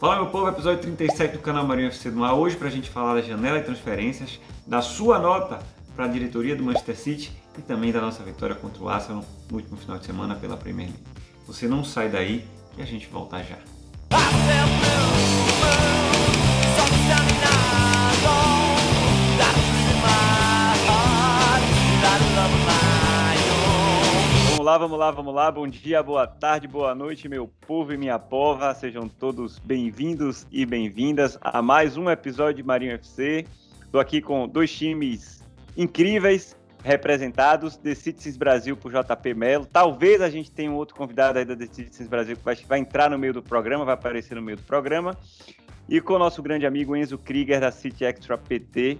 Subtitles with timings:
[0.00, 2.32] Fala meu povo, episódio 37 do canal Marinho FC do Mar.
[2.32, 5.58] Hoje para a gente falar da janela de transferências, da sua nota
[5.94, 9.58] para a diretoria do Manchester City e também da nossa vitória contra o Arsenal no
[9.58, 11.04] último final de semana pela Premier League.
[11.46, 13.58] Você não sai daí que a gente volta já.
[24.60, 25.50] Vamos lá, vamos lá, vamos lá.
[25.50, 28.74] Bom dia, boa tarde, boa noite, meu povo e minha pova.
[28.74, 33.46] Sejam todos bem-vindos e bem-vindas a mais um episódio de Marinho FC.
[33.82, 35.42] Estou aqui com dois times
[35.78, 36.54] incríveis
[36.84, 39.64] representados, The Citizens Brasil por JP Melo.
[39.64, 42.80] Talvez a gente tenha um outro convidado aí da The Citizens Brasil que vai, vai
[42.80, 45.16] entrar no meio do programa, vai aparecer no meio do programa.
[45.88, 48.98] E com o nosso grande amigo Enzo Krieger da City Extra PT,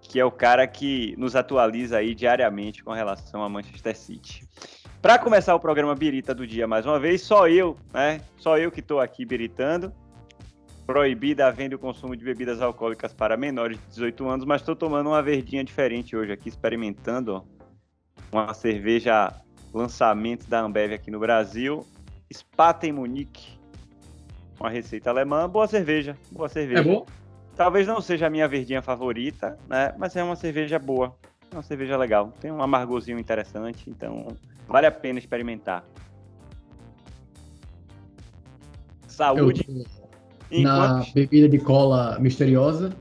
[0.00, 4.48] que é o cara que nos atualiza aí diariamente com relação a Manchester City.
[5.00, 8.20] Para começar o programa Birita do dia mais uma vez, só eu, né?
[8.36, 9.92] Só eu que estou aqui biritando.
[10.84, 14.60] Proibida a venda e o consumo de bebidas alcoólicas para menores de 18 anos, mas
[14.60, 17.42] estou tomando uma verdinha diferente hoje aqui, experimentando ó,
[18.32, 19.32] uma cerveja
[19.72, 21.86] lançamento da Ambev aqui no Brasil,
[22.32, 23.58] Spaten Munique,
[24.58, 26.80] uma receita alemã, boa cerveja, boa cerveja.
[26.80, 27.06] É bom?
[27.54, 29.94] Talvez não seja a minha verdinha favorita, né?
[29.96, 31.14] Mas é uma cerveja boa,
[31.50, 34.36] é uma cerveja legal, tem um amargozinho interessante, então
[34.68, 35.82] Vale a pena experimentar.
[39.06, 39.66] Saúde.
[40.50, 41.06] Enquanto...
[41.06, 42.94] Na bebida de cola misteriosa.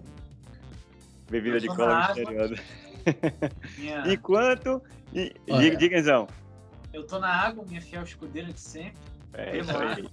[1.30, 2.56] Bebida de cola misteriosa.
[3.78, 4.08] Yeah.
[4.12, 4.82] Enquanto.
[5.12, 6.28] Diga, diga, Enzão.
[6.94, 8.98] Eu tô na água, minha fiel escudeira de sempre.
[9.34, 10.08] É isso aí.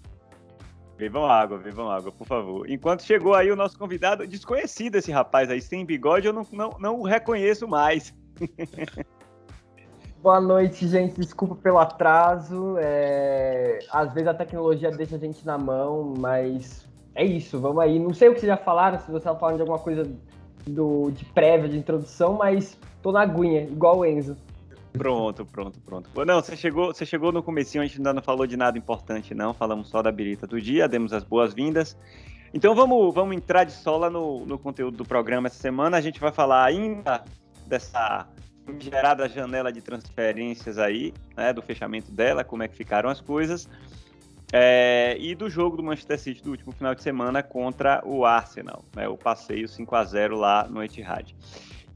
[0.96, 2.68] Bebam água, bebam água, por favor.
[2.68, 6.70] Enquanto chegou aí o nosso convidado, desconhecido esse rapaz aí, sem bigode, eu não, não,
[6.78, 8.14] não o reconheço mais.
[10.22, 11.20] Boa noite, gente.
[11.20, 12.76] Desculpa pelo atraso.
[12.78, 13.80] É...
[13.90, 17.60] Às vezes a tecnologia deixa a gente na mão, mas é isso.
[17.60, 17.98] Vamos aí.
[17.98, 20.10] Não sei o que vocês já falaram, se você estava falando de alguma coisa
[20.66, 21.10] do...
[21.10, 24.36] de prévia, de introdução, mas tô na aguinha, igual o Enzo.
[24.94, 26.24] Pronto, pronto, pronto.
[26.24, 29.34] Não, você chegou, você chegou no comecinho, a gente ainda não falou de nada importante,
[29.34, 29.52] não.
[29.52, 31.98] Falamos só da birita do dia, demos as boas-vindas.
[32.54, 35.96] Então vamos, vamos entrar de sola no, no conteúdo do programa essa semana.
[35.96, 37.24] A gente vai falar ainda
[37.74, 38.28] dessa
[38.78, 43.68] gerada janela de transferências aí, né, do fechamento dela, como é que ficaram as coisas,
[44.52, 48.84] é, e do jogo do Manchester City do último final de semana contra o Arsenal,
[48.94, 51.34] né, o passeio 5 a 0 lá no Etihad.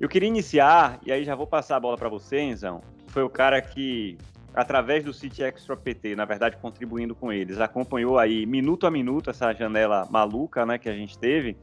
[0.00, 3.30] Eu queria iniciar, e aí já vou passar a bola para você, Enzão, foi o
[3.30, 4.18] cara que,
[4.52, 9.30] através do City Extra PT, na verdade contribuindo com eles, acompanhou aí minuto a minuto
[9.30, 11.56] essa janela maluca né, que a gente teve,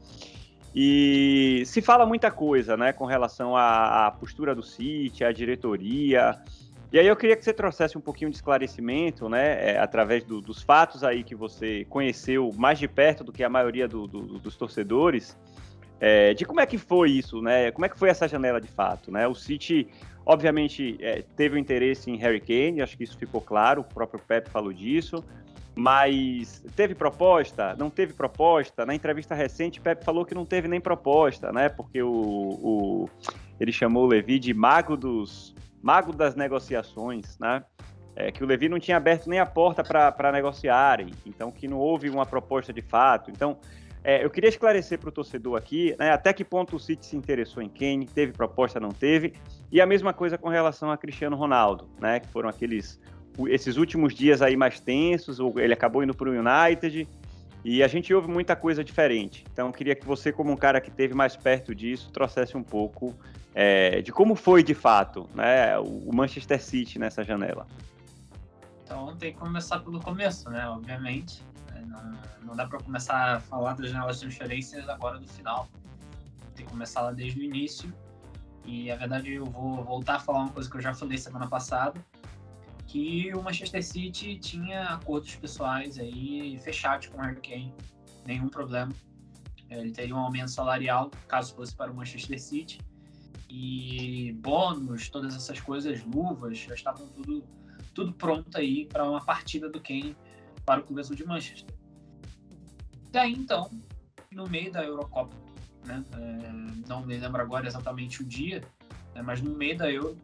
[0.78, 6.38] e se fala muita coisa, né, com relação à, à postura do City, à diretoria.
[6.92, 10.38] E aí eu queria que você trouxesse um pouquinho de esclarecimento, né, é, através do,
[10.42, 14.38] dos fatos aí que você conheceu mais de perto do que a maioria do, do,
[14.38, 15.34] dos torcedores,
[15.98, 18.68] é, de como é que foi isso, né, como é que foi essa janela de
[18.68, 19.26] fato, né?
[19.26, 19.88] O City,
[20.26, 23.84] obviamente, é, teve o um interesse em Harry Kane, acho que isso ficou claro, o
[23.84, 25.24] próprio Pep falou disso.
[25.76, 27.76] Mas teve proposta?
[27.78, 28.86] Não teve proposta?
[28.86, 31.68] Na entrevista recente, Pepe falou que não teve nem proposta, né?
[31.68, 33.08] Porque o, o
[33.60, 37.62] ele chamou o Levi de mago dos mago das negociações, né?
[38.14, 41.76] É, que o Levi não tinha aberto nem a porta para negociarem, então que não
[41.76, 43.30] houve uma proposta de fato.
[43.30, 43.58] Então,
[44.02, 47.16] é, eu queria esclarecer para o torcedor aqui, né, até que ponto o City se
[47.16, 49.34] interessou em Kane, teve proposta, não teve,
[49.70, 52.98] e a mesma coisa com relação a Cristiano Ronaldo, né, que foram aqueles
[53.48, 57.06] esses últimos dias aí mais tensos, ele acabou indo para o United
[57.64, 59.44] e a gente ouve muita coisa diferente.
[59.52, 63.12] Então, queria que você, como um cara que esteve mais perto disso, trouxesse um pouco
[63.52, 67.66] é, de como foi de fato né, o Manchester City nessa janela.
[68.84, 70.68] Então, tem que começar pelo começo, né?
[70.68, 71.42] Obviamente.
[71.72, 75.68] Né, não, não dá para começar a falar das janelas de transferências agora do final.
[76.54, 77.92] Tem que começar lá desde o início.
[78.64, 81.48] E, a verdade, eu vou voltar a falar uma coisa que eu já falei semana
[81.48, 82.00] passada,
[82.96, 87.74] que o Manchester City tinha acordos pessoais aí fechados com o Harry Kane,
[88.24, 88.90] nenhum problema.
[89.68, 92.80] Ele teria um aumento salarial caso fosse para o Manchester City
[93.50, 97.44] e bônus, todas essas coisas, luvas, já estavam tudo
[97.92, 100.16] tudo pronto aí para uma partida do Kane
[100.64, 101.74] para o Azul de Manchester.
[103.10, 103.70] Daí então,
[104.32, 105.36] no meio da Eurocopa,
[105.84, 108.62] né, é, não me lembro agora exatamente o dia,
[109.14, 110.16] né, mas no meio da Euro,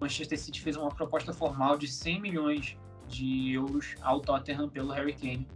[0.00, 2.76] Manchester City fez uma proposta formal de 100 milhões
[3.08, 5.46] de euros ao Tottenham pelo Harry Kane.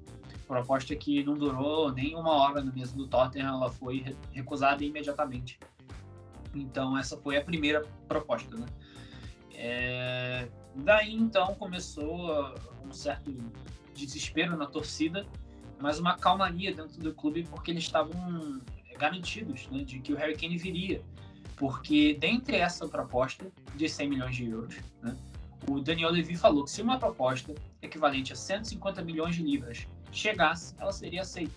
[0.46, 5.58] Proposta que não durou nem uma hora na mesa do Tottenham, ela foi recusada imediatamente.
[6.54, 8.66] Então essa foi a primeira proposta, né?
[9.54, 10.48] É...
[10.74, 12.54] Daí então começou
[12.84, 13.32] um certo
[13.94, 15.26] desespero na torcida,
[15.78, 18.60] mas uma calmaria dentro do clube porque eles estavam
[18.98, 21.02] garantidos né, de que o Harry Kane viria.
[21.62, 25.16] Porque dentre essa proposta de 100 milhões de euros, né,
[25.70, 30.74] o Daniel Levy falou que se uma proposta equivalente a 150 milhões de libras chegasse,
[30.80, 31.54] ela seria aceita.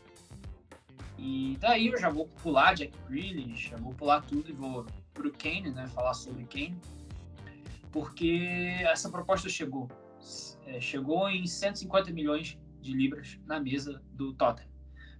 [1.17, 5.33] E daí eu já vou pular Jack Grealish, já vou pular tudo e vou pro
[5.33, 6.77] Kane, né, falar sobre Kane,
[7.91, 9.89] porque essa proposta chegou,
[10.67, 14.69] é, chegou em 150 milhões de libras na mesa do Tottenham.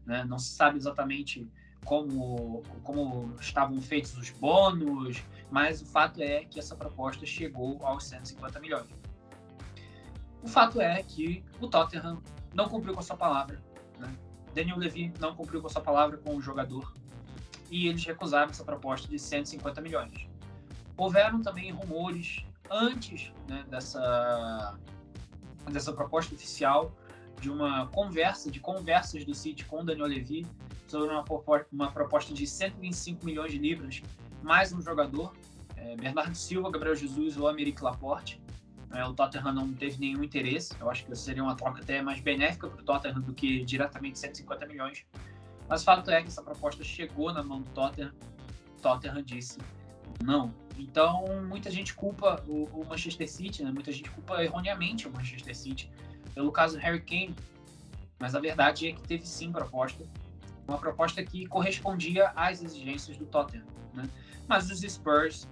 [0.06, 0.24] Né?
[0.26, 1.50] Não se sabe exatamente
[1.86, 8.04] como, como estavam feitos os bônus, mas o fato é que essa proposta chegou aos
[8.06, 8.90] 150 milhões.
[10.44, 12.22] O fato é que o Tottenham
[12.54, 13.64] não cumpriu com a sua palavra.
[13.98, 14.14] Né?
[14.54, 16.92] Daniel Levy não cumpriu com a sua palavra com o jogador
[17.70, 20.28] e eles recusaram essa proposta de 150 milhões.
[20.98, 24.78] Houveram também rumores antes né, dessa,
[25.70, 26.92] dessa proposta oficial
[27.40, 30.48] de uma conversa, de conversas do City com o Daniel Levy
[31.04, 31.24] uma,
[31.72, 34.02] uma proposta de 125 milhões de libras,
[34.42, 35.34] mais um jogador,
[35.76, 38.42] é, Bernardo Silva, Gabriel Jesus ou Americ Laporte.
[38.94, 42.20] É, o Tottenham não teve nenhum interesse, eu acho que seria uma troca até mais
[42.22, 45.06] benéfica para o Tottenham do que diretamente 150 milhões.
[45.68, 48.14] Mas fato é que essa proposta chegou na mão do Tottenham,
[48.78, 49.60] o Tottenham disse
[50.24, 50.54] não.
[50.78, 53.72] Então, muita gente culpa o, o Manchester City, né?
[53.72, 55.90] muita gente culpa erroneamente o Manchester City
[56.34, 57.34] pelo caso Harry Kane,
[58.20, 60.04] mas a verdade é que teve sim proposta
[60.68, 63.66] uma proposta que correspondia às exigências do Tottenham.
[63.94, 64.10] Né?
[64.48, 65.48] Mas os Spurs,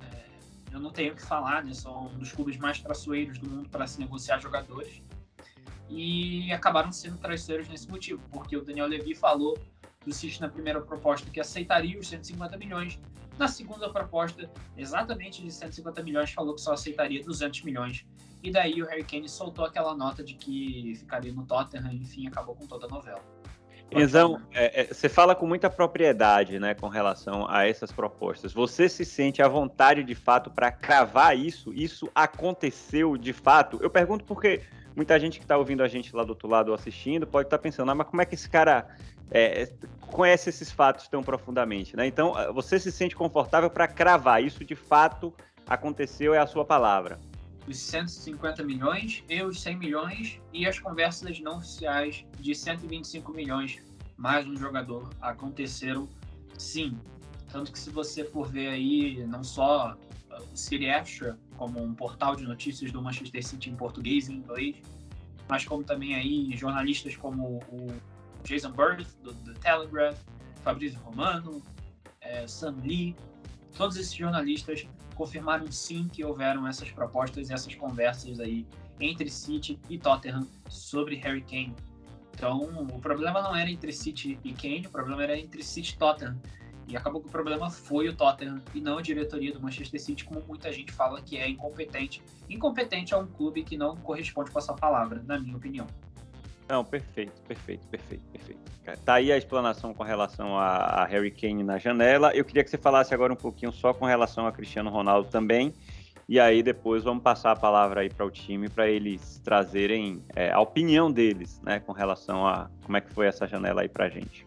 [0.00, 0.24] é,
[0.72, 1.72] eu não tenho o que falar, né?
[1.72, 5.02] são um dos clubes mais traiçoeiros do mundo para se negociar jogadores
[5.88, 9.58] e acabaram sendo traiçoeiros nesse motivo, porque o Daniel Levy falou
[10.04, 12.98] do City na primeira proposta que aceitaria os 150 milhões,
[13.40, 18.06] na segunda proposta, exatamente de 150 milhões, falou que só aceitaria 200 milhões.
[18.42, 22.54] E daí o Harry Kane soltou aquela nota de que ficaria no Tottenham, enfim, acabou
[22.54, 23.22] com toda a novela.
[23.92, 28.52] Então, é, é, você fala com muita propriedade, né, com relação a essas propostas.
[28.52, 31.72] Você se sente à vontade, de fato, para cravar isso?
[31.72, 33.78] Isso aconteceu de fato?
[33.82, 34.62] Eu pergunto porque
[34.94, 37.62] muita gente que está ouvindo a gente lá do outro lado assistindo pode estar tá
[37.62, 38.86] pensando, ah, mas como é que esse cara
[39.30, 39.68] é,
[40.08, 42.06] conhece esses fatos tão profundamente, né?
[42.06, 45.34] Então, você se sente confortável para cravar isso de fato
[45.68, 47.18] aconteceu, é a sua palavra
[47.66, 53.78] os 150 milhões e os 100 milhões e as conversas não oficiais de 125 milhões
[54.16, 56.08] mais um jogador aconteceram
[56.58, 56.98] sim.
[57.50, 59.96] Tanto que se você for ver aí não só
[60.52, 64.76] o City Extra como um portal de notícias do Manchester City em português e inglês,
[65.48, 67.88] mas como também aí jornalistas como o
[68.44, 70.18] Jason Bird do, do Telegraph,
[70.62, 71.62] Fabrício Romano,
[72.20, 73.16] é, Sam Lee,
[73.76, 78.66] todos esses jornalistas confirmaram sim que houveram essas propostas e essas conversas aí
[78.98, 81.74] entre City e Tottenham sobre Harry Kane.
[82.34, 85.98] Então, o problema não era entre City e Kane, o problema era entre City e
[85.98, 86.40] Tottenham.
[86.88, 90.24] E acabou que o problema foi o Tottenham e não a diretoria do Manchester City,
[90.24, 92.22] como muita gente fala que é incompetente.
[92.48, 95.86] Incompetente é um clube que não corresponde com essa palavra, na minha opinião.
[96.70, 98.60] Não, perfeito, perfeito, perfeito, perfeito.
[99.04, 102.32] Tá aí a explanação com relação a, Harry Kane na janela.
[102.32, 105.74] Eu queria que você falasse agora um pouquinho só com relação a Cristiano Ronaldo também.
[106.28, 110.52] E aí depois vamos passar a palavra aí para o time para eles trazerem é,
[110.52, 114.08] a opinião deles, né, com relação a como é que foi essa janela aí para
[114.08, 114.46] gente.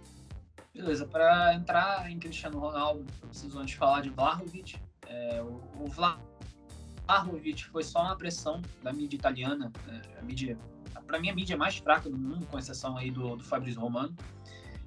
[0.74, 4.78] Beleza, para entrar em Cristiano Ronaldo, eu preciso antes falar de Vlahovic.
[5.08, 5.88] É, o, o
[7.06, 10.58] Vlahovic foi só uma pressão da mídia italiana, é, a mídia
[11.02, 14.16] para mim, a mídia mais fraca do mundo, com exceção aí do, do Fabrício Romano,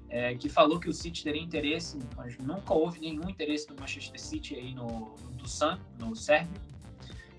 [0.09, 4.19] é, que falou que o City teria interesse, mas nunca houve nenhum interesse do Manchester
[4.19, 6.53] City aí no, no do Sun, no Sérvio,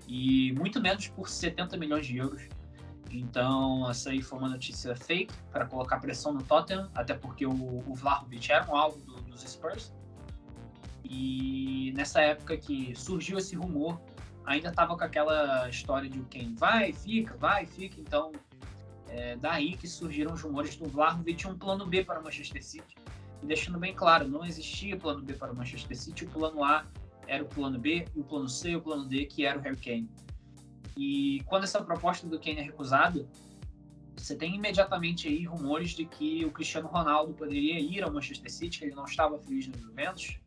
[0.07, 2.41] e muito menos por 70 milhões de euros.
[3.11, 7.51] Então, essa aí foi uma notícia fake para colocar pressão no Tottenham, até porque o,
[7.51, 9.91] o Vlahovic era um alvo do, dos Spurs.
[11.03, 13.99] E nessa época que surgiu esse rumor,
[14.45, 17.99] ainda estava com aquela história de quem vai, fica, vai, fica.
[17.99, 18.31] Então,
[19.09, 22.95] é daí que surgiram os rumores do Vlahovic um plano B para o Manchester City.
[23.41, 26.85] E deixando bem claro, não existia plano B para o Manchester City, o plano A
[27.27, 29.61] era o plano B, e o plano C e o plano D, que era o
[29.61, 30.09] Harry Kane.
[30.97, 33.27] E quando essa proposta do Kane é recusada,
[34.17, 38.79] você tem imediatamente aí rumores de que o Cristiano Ronaldo poderia ir ao Manchester City,
[38.79, 40.37] que ele não estava feliz no Juventus,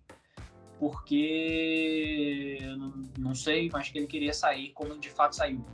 [0.78, 2.58] porque
[3.18, 5.64] não sei, mas que ele queria sair como de fato saiu.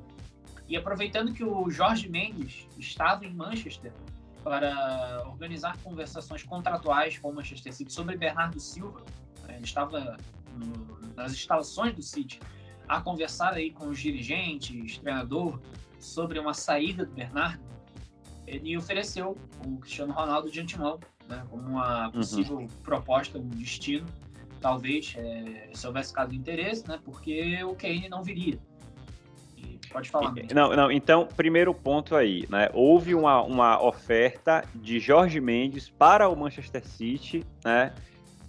[0.68, 3.92] E aproveitando que o Jorge Mendes estava em Manchester
[4.44, 9.00] para organizar conversações contratuais com o Manchester City sobre Bernardo Silva,
[9.46, 10.16] né, ele estava
[10.54, 12.38] no, nas instalações do City
[12.86, 15.60] a conversar aí com os dirigentes, treinador,
[15.98, 17.62] sobre uma saída do Bernardo.
[18.46, 22.12] ele ofereceu o Cristiano Ronaldo de antemão, né, como uma uhum.
[22.12, 22.68] possível uhum.
[22.82, 24.06] proposta, um destino,
[24.60, 28.58] talvez, é, se houvesse caso de interesse, né, porque o Kane não viria.
[29.92, 30.34] Pode falar.
[30.54, 32.68] Não, não, então, primeiro ponto aí, né?
[32.72, 37.94] Houve uma, uma oferta de Jorge Mendes para o Manchester City, né?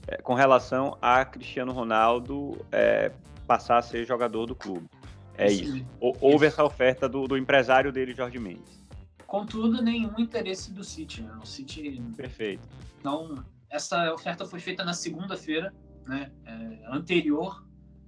[0.08, 3.12] É, com relação a Cristiano Ronaldo é,
[3.48, 4.90] passar a ser jogador do clube.
[5.36, 5.78] É Sim.
[5.78, 5.86] isso.
[6.00, 8.80] Houve essa oferta do, do empresário dele, Jorge Mendes.
[9.26, 11.38] Contudo, nenhum interesse do City, né?
[11.42, 12.02] O City.
[12.18, 12.68] Perfeito.
[13.00, 13.36] Então,
[13.70, 15.74] essa oferta foi feita na segunda-feira,
[16.06, 16.32] né?
[16.46, 17.64] É, anterior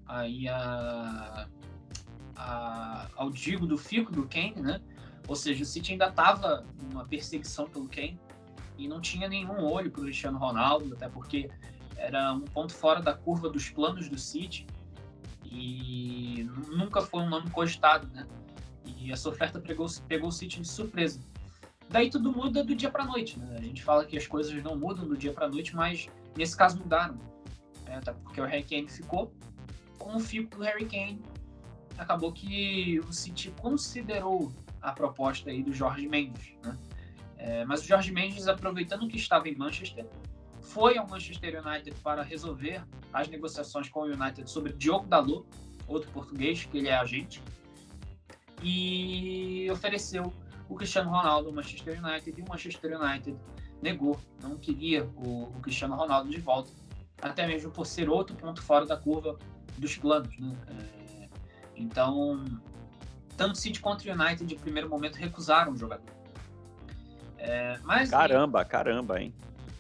[0.08, 1.48] aí a
[3.16, 4.82] ao Digo do Fico do Kane, né?
[5.28, 8.20] Ou seja, o City ainda estava numa perseguição pelo Kane
[8.78, 11.50] e não tinha nenhum olho para o Cristiano Ronaldo, até porque
[11.96, 14.66] era um ponto fora da curva dos planos do City
[15.46, 18.28] e nunca foi um nome cogitado, né?
[18.98, 21.20] E essa oferta pegou, pegou o City de surpresa.
[21.90, 23.58] Daí tudo muda do dia para noite, né?
[23.58, 26.78] A gente fala que as coisas não mudam do dia para noite, mas nesse caso
[26.78, 27.18] mudaram.
[27.86, 28.00] Né?
[28.24, 29.32] Porque o Harry Kane ficou
[30.00, 31.22] com o fico do Harry Kane
[31.98, 36.78] acabou que o City considerou a proposta aí do Jorge Mendes, né?
[37.38, 40.06] É, mas o Jorge Mendes, aproveitando que estava em Manchester,
[40.62, 45.46] foi ao Manchester United para resolver as negociações com o United sobre Diogo Dalot,
[45.88, 47.42] outro português, que ele é agente,
[48.62, 50.32] e ofereceu
[50.70, 53.36] o Cristiano Ronaldo ao Manchester United, e o Manchester United
[53.82, 56.72] negou, não queria o, o Cristiano Ronaldo de volta,
[57.22, 59.38] até mesmo por ser outro ponto fora da curva
[59.78, 60.56] dos planos, né?
[60.68, 61.01] É,
[61.82, 62.46] então,
[63.36, 66.06] tanto City quanto United, de primeiro momento, recusaram o jogador.
[67.38, 69.34] É, mas, caramba, e, caramba, hein?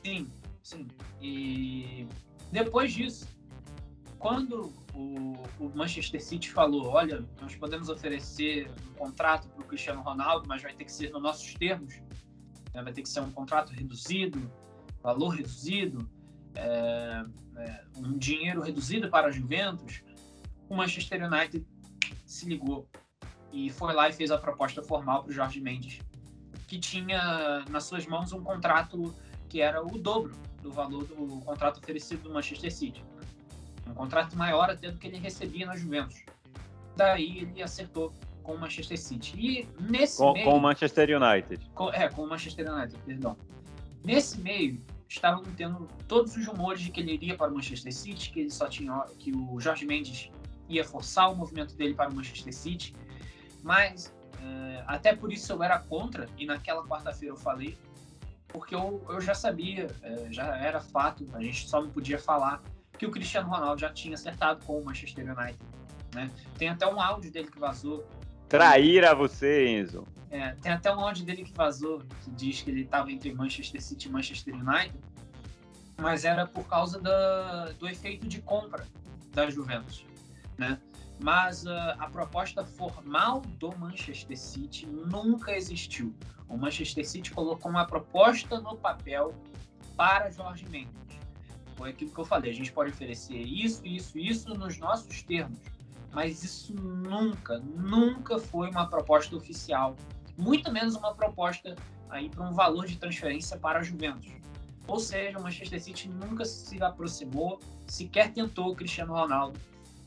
[0.03, 0.27] Sim,
[0.63, 0.87] sim.
[1.21, 2.07] E
[2.51, 3.27] depois disso,
[4.17, 10.01] quando o, o, Manchester City falou: olha, nós podemos oferecer um contrato para o Cristiano
[10.01, 12.01] Ronaldo, mas vai ter que ser nos nossos termos,
[12.73, 12.81] né?
[12.81, 14.51] vai ter que ser um contrato reduzido,
[15.03, 16.09] valor reduzido,
[16.55, 17.23] é,
[17.57, 20.03] é, um dinheiro reduzido para a Juventus,
[20.67, 21.65] o Manchester United
[22.31, 22.87] se ligou
[23.51, 25.99] e foi lá e fez a proposta formal para o Jorge Mendes,
[26.67, 29.13] que tinha nas suas mãos um contrato
[29.49, 33.03] que era o dobro do valor do contrato oferecido do Manchester City.
[33.85, 36.23] Um contrato maior até do que ele recebia na Juventus.
[36.95, 39.35] Daí ele acertou com o Manchester City.
[39.37, 40.45] E nesse com, meio...
[40.45, 41.69] Com o Manchester United.
[41.75, 43.35] Com, é, com o Manchester United, perdão.
[44.05, 48.31] Nesse meio, estavam tendo todos os rumores de que ele iria para o Manchester City,
[48.31, 50.31] que ele só tinha que o Jorge Mendes
[50.71, 52.95] ia forçar o movimento dele para o Manchester City,
[53.63, 57.77] mas é, até por isso eu era contra, e naquela quarta-feira eu falei,
[58.47, 62.61] porque eu, eu já sabia, é, já era fato, a gente só não podia falar
[62.97, 65.59] que o Cristiano Ronaldo já tinha acertado com o Manchester United.
[66.13, 66.29] Né?
[66.57, 68.05] Tem até um áudio dele que vazou.
[68.49, 70.05] Traíra você, Enzo.
[70.29, 73.81] É, tem até um áudio dele que vazou que diz que ele estava entre Manchester
[73.81, 74.93] City e Manchester United,
[75.97, 78.85] mas era por causa da, do efeito de compra
[79.33, 80.05] da Juventus
[80.57, 80.79] né?
[81.19, 86.13] Mas uh, a proposta formal do Manchester City nunca existiu.
[86.49, 89.33] O Manchester City colocou uma proposta no papel
[89.95, 90.91] para Jorge Mendes.
[91.77, 92.51] Foi aquilo que eu falei.
[92.51, 95.59] A gente pode oferecer isso, isso, isso nos nossos termos,
[96.11, 99.95] mas isso nunca, nunca foi uma proposta oficial.
[100.37, 101.75] Muito menos uma proposta
[102.09, 104.31] aí para um valor de transferência para a Juventus.
[104.87, 109.59] Ou seja, o Manchester City nunca se aproximou, sequer tentou o Cristiano Ronaldo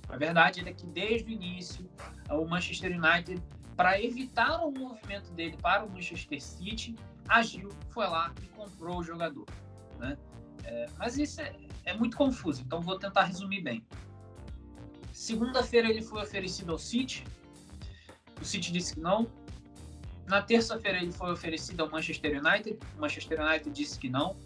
[0.08, 1.88] a verdade é que desde o início,
[2.30, 3.42] o Manchester United,
[3.76, 6.94] para evitar o movimento dele para o Manchester City,
[7.28, 9.46] agiu, foi lá e comprou o jogador.
[9.98, 10.16] Né?
[10.64, 13.84] É, mas isso é, é muito confuso, então vou tentar resumir bem.
[15.12, 17.24] Segunda-feira ele foi oferecido ao City,
[18.40, 19.26] o City disse que não.
[20.26, 24.36] Na terça-feira ele foi oferecido ao Manchester United, o Manchester United disse que não.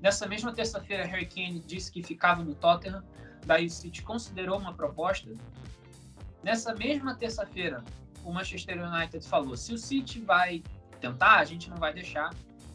[0.00, 3.02] Nessa mesma terça-feira, Harry Kane disse que ficava no Tottenham,
[3.46, 5.30] daí o City considerou uma proposta.
[6.42, 7.84] Nessa mesma terça-feira,
[8.24, 10.62] o Manchester United falou: se o City vai
[11.00, 12.30] tentar, a gente não vai deixar,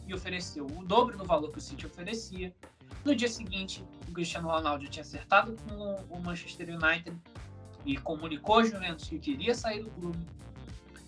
[0.06, 2.54] e ofereceu o dobro do valor que o City oferecia.
[3.04, 7.16] No dia seguinte, o Cristiano Ronaldo tinha acertado com o Manchester United
[7.84, 10.18] e comunicou aos Juventus que queria sair do clube.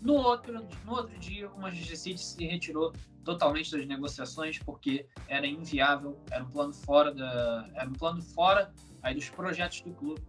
[0.01, 2.93] No outro, no outro dia, o Manchester City se retirou
[3.25, 8.73] totalmente das negociações porque era inviável, era um plano fora da, era um plano fora
[9.03, 10.23] aí dos projetos do clube.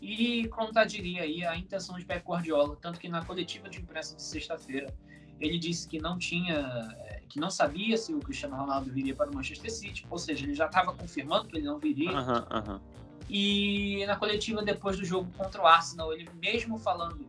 [0.00, 4.22] E contradiria aí a intenção de Pep Guardiola, tanto que na coletiva de imprensa de
[4.22, 4.92] sexta-feira
[5.40, 9.30] ele disse que não tinha, eh, que não sabia se o Cristiano Ronaldo viria para
[9.30, 12.12] o Manchester City, ou seja, ele já estava confirmando que ele não viria.
[12.12, 12.80] Uhum, uhum.
[13.28, 17.26] E na coletiva depois do jogo contra o Arsenal, ele mesmo falando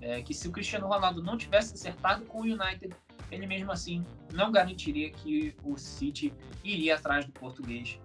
[0.00, 2.94] é, que se o Cristiano Ronaldo não tivesse acertado com o United,
[3.30, 7.98] ele mesmo assim não garantiria que o City iria atrás do português.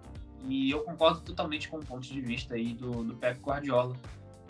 [0.48, 3.96] E eu concordo totalmente com o ponto de vista aí do, do Pep Guardiola,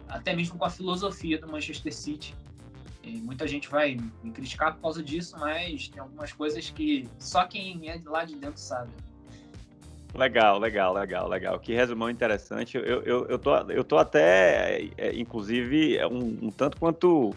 [0.09, 2.35] até mesmo com a filosofia do Manchester City.
[3.03, 7.45] E muita gente vai me criticar por causa disso, mas tem algumas coisas que só
[7.47, 8.91] quem é de lá de dentro sabe.
[10.15, 11.59] Legal, legal, legal, legal.
[11.59, 12.77] Que resumão interessante.
[12.77, 17.35] Eu, eu, eu, tô, eu tô até, é, inclusive, um, um tanto quanto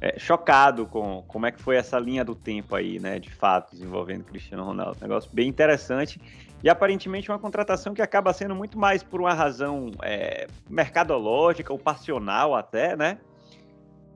[0.00, 3.80] é, chocado com como é que foi essa linha do tempo aí, né, de fatos
[3.80, 4.98] envolvendo Cristiano Ronaldo.
[5.00, 6.20] Negócio bem interessante
[6.62, 11.78] e aparentemente uma contratação que acaba sendo muito mais por uma razão é, mercadológica ou
[11.78, 13.18] passional até, né,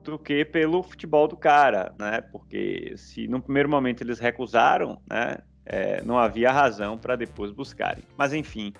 [0.03, 5.37] do que pelo futebol do cara, né, porque se no primeiro momento eles recusaram, né,
[5.65, 8.03] é, não havia razão para depois buscarem.
[8.17, 8.73] Mas enfim,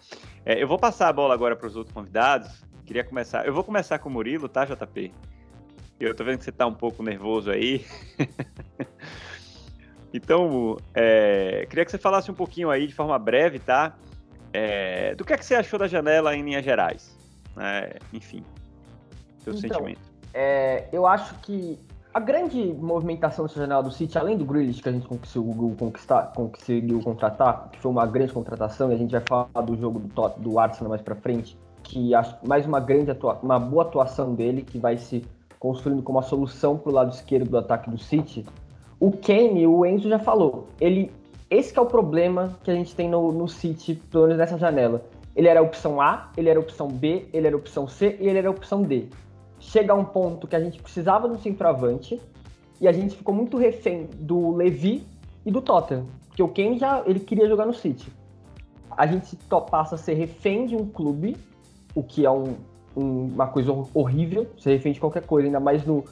[0.46, 2.63] é, eu vou passar a bola agora para os outros convidados.
[2.86, 5.13] Queria começar, eu vou começar com o Murilo, tá, JP?
[6.00, 7.86] Eu tô vendo que você tá um pouco nervoso aí.
[10.13, 13.96] então, é, queria que você falasse um pouquinho aí, de forma breve, tá?
[14.53, 17.18] É, do que é que você achou da janela em linhas gerais?
[17.58, 18.44] É, enfim,
[19.39, 20.01] seu então, sentimento.
[20.34, 21.80] É, eu acho que
[22.13, 26.34] a grande movimentação dessa janela do City, além do Grealish que a gente conseguiu, conquistar,
[26.36, 30.30] conseguiu contratar, que foi uma grande contratação, e a gente vai falar do jogo do,
[30.38, 34.62] do Arsenal mais para frente, que acho mais uma grande atua, uma boa atuação dele,
[34.62, 35.25] que vai se
[35.58, 38.46] construindo como a solução para o lado esquerdo do ataque do City,
[39.01, 41.12] o Kane, o Enzo já falou, ele,
[41.50, 45.03] esse é o problema que a gente tem no, no City, pelo menos nessa janela.
[45.36, 48.15] Ele era a opção A, ele era a opção B, ele era a opção C
[48.20, 49.08] e ele era a opção D.
[49.60, 52.22] Chega a um ponto que a gente precisava do centroavante
[52.79, 55.03] e a gente ficou muito refém do Levi
[55.43, 58.08] e do Tottenham, porque o Kane já ele queria jogar no City.
[58.96, 59.36] A gente
[59.72, 61.36] passa a ser refém de um clube,
[61.96, 62.55] o que é um,
[62.96, 66.03] uma coisa horrível, ser refém de qualquer coisa, ainda mais no,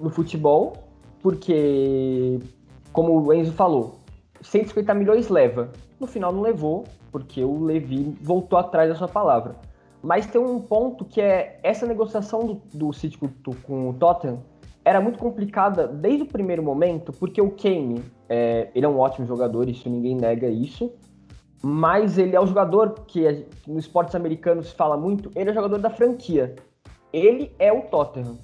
[0.00, 0.89] no futebol,
[1.22, 2.38] porque,
[2.92, 4.00] como o Enzo falou,
[4.40, 5.70] 150 milhões leva.
[5.98, 9.56] No final não levou, porque o Levi voltou atrás da sua palavra.
[10.02, 13.28] Mas tem um ponto que é essa negociação do, do City com,
[13.62, 14.40] com o Tottenham
[14.84, 19.26] era muito complicada desde o primeiro momento, porque o Kane, é, ele é um ótimo
[19.26, 20.90] jogador, isso ninguém nega isso,
[21.62, 25.54] mas ele é o jogador que no esportes americanos se fala muito, ele é o
[25.54, 26.56] jogador da franquia.
[27.12, 28.38] Ele é o Tottenham.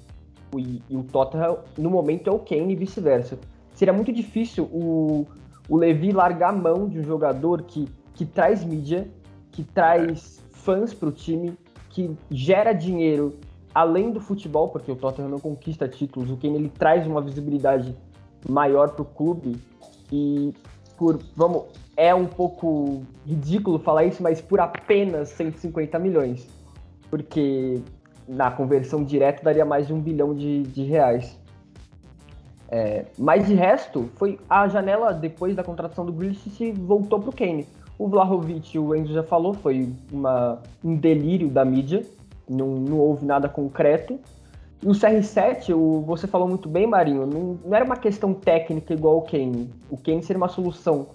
[0.55, 3.39] E, e o Tottenham, no momento, é o Kane e vice-versa.
[3.73, 5.25] Seria muito difícil o,
[5.67, 9.07] o Levi largar a mão de um jogador que, que traz mídia,
[9.51, 11.57] que traz fãs para o time,
[11.89, 13.37] que gera dinheiro
[13.73, 17.95] além do futebol, porque o Tottenham não conquista títulos, o Kane ele traz uma visibilidade
[18.49, 19.55] maior para o clube
[20.11, 20.53] e
[20.97, 26.47] por, vamos, é um pouco ridículo falar isso, mas por apenas 150 milhões.
[27.09, 27.81] Porque
[28.27, 31.37] na conversão direta daria mais de um bilhão de, de reais.
[32.69, 37.29] É, mas de resto, foi a janela depois da contratação do Grealish se voltou para
[37.29, 37.65] o Kane.
[37.97, 42.05] O Vlahovic, o Enzo já falou, foi uma, um delírio da mídia,
[42.47, 44.19] não, não houve nada concreto.
[44.83, 48.93] E o CR7, o, você falou muito bem, Marinho, não, não era uma questão técnica
[48.93, 49.69] igual o Kane.
[49.89, 51.07] O Kane seria uma solução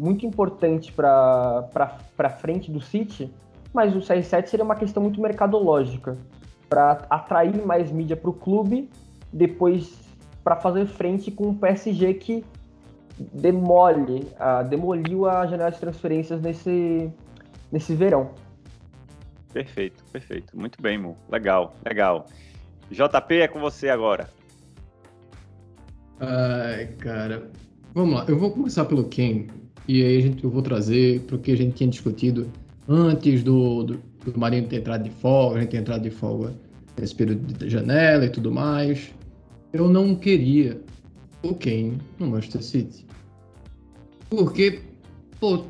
[0.00, 3.30] muito importante para frente do City,
[3.74, 6.16] mas o CR7 seria uma questão muito mercadológica
[6.72, 8.88] para atrair mais mídia para o clube,
[9.30, 9.94] depois
[10.42, 12.42] para fazer frente com o PSG que
[13.30, 17.12] demole, uh, demoliu a janela de transferências nesse,
[17.70, 18.30] nesse verão.
[19.52, 20.58] Perfeito, perfeito.
[20.58, 21.14] Muito bem, Mu.
[21.30, 22.24] Legal, legal.
[22.90, 24.30] JP é com você agora.
[26.20, 27.50] Ai, cara.
[27.92, 29.46] Vamos lá, eu vou começar pelo Ken.
[29.86, 32.50] E aí a gente, eu vou trazer para o que a gente tinha discutido
[32.88, 36.52] antes do, do, do Marinho ter entrado de folga, a gente ter entrado de folga
[36.98, 39.12] nesse período de janela e tudo mais.
[39.72, 40.80] Eu não queria
[41.42, 43.06] o Kane no Manchester City.
[44.28, 44.80] Porque,
[45.40, 45.64] pô,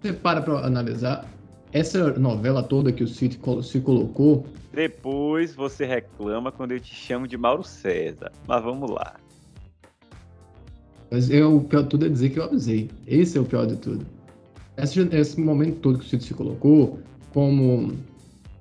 [0.00, 1.28] você para para analisar,
[1.72, 4.46] essa novela toda que o City se colocou.
[4.72, 8.32] Depois você reclama quando eu te chamo de Mauro César.
[8.46, 9.16] Mas vamos lá.
[11.10, 12.88] Mas eu, o pior de tudo é dizer que eu avisei.
[13.06, 14.06] Esse é o pior de tudo.
[14.76, 17.00] Esse, esse momento todo que o City se colocou,
[17.32, 17.92] como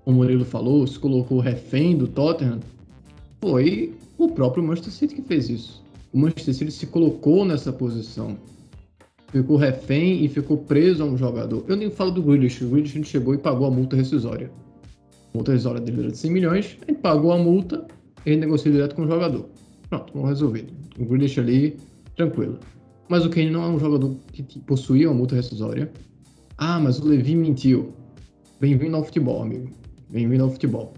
[0.05, 2.59] o Murilo falou, se colocou refém do Tottenham,
[3.41, 5.83] foi o próprio Manchester City que fez isso.
[6.11, 8.37] O Manchester City se colocou nessa posição.
[9.31, 11.63] Ficou refém e ficou preso a um jogador.
[11.67, 12.63] Eu nem falo do Grealish.
[12.63, 14.51] O Grealish chegou e pagou a multa rescisória.
[15.33, 17.85] A multa rescisória dele era de 100 milhões, ele pagou a multa
[18.25, 19.45] e negociou direto com o jogador.
[19.87, 20.73] Pronto, vamos resolvido.
[20.97, 21.77] O Grealish ali
[22.15, 22.59] tranquilo.
[23.07, 25.91] Mas o Kane não é um jogador que possuía uma multa rescisória.
[26.57, 27.93] Ah, mas o Levi mentiu.
[28.59, 29.69] Bem-vindo ao futebol, amigo.
[30.09, 30.93] Bem-vindo ao futebol.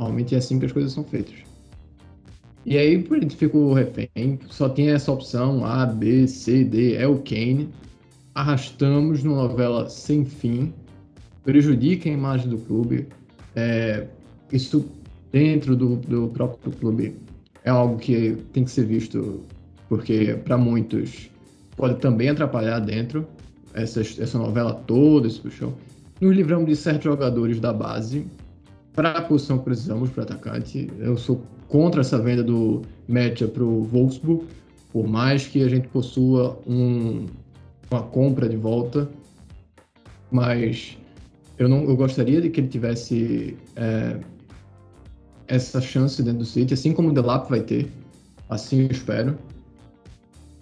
[0.00, 1.36] Normalmente é assim que as coisas são feitas.
[2.66, 4.08] E aí por gente ficou refém,
[4.48, 7.68] só tinha essa opção A, B, C, D, é o Kane.
[8.34, 10.74] Arrastamos numa novela sem fim,
[11.44, 13.06] prejudica a imagem do clube.
[13.54, 14.08] É,
[14.50, 14.84] isso
[15.30, 17.14] dentro do, do próprio clube
[17.62, 19.40] é algo que tem que ser visto,
[19.88, 21.30] porque para muitos
[21.76, 23.24] pode também atrapalhar dentro
[23.72, 25.74] essa, essa novela toda, esse puxão.
[26.20, 28.26] Nos livramos de certos jogadores da base
[28.94, 30.90] para a posição que precisamos para atacante.
[30.98, 34.46] Eu sou contra essa venda do Metia para o Wolfsburg,
[34.92, 37.26] por mais que a gente possua um,
[37.90, 39.08] uma compra de volta,
[40.30, 40.96] mas
[41.58, 44.20] eu não eu gostaria de que ele tivesse é,
[45.48, 47.90] essa chance dentro do City, assim como o Delap vai ter,
[48.48, 49.36] assim eu espero.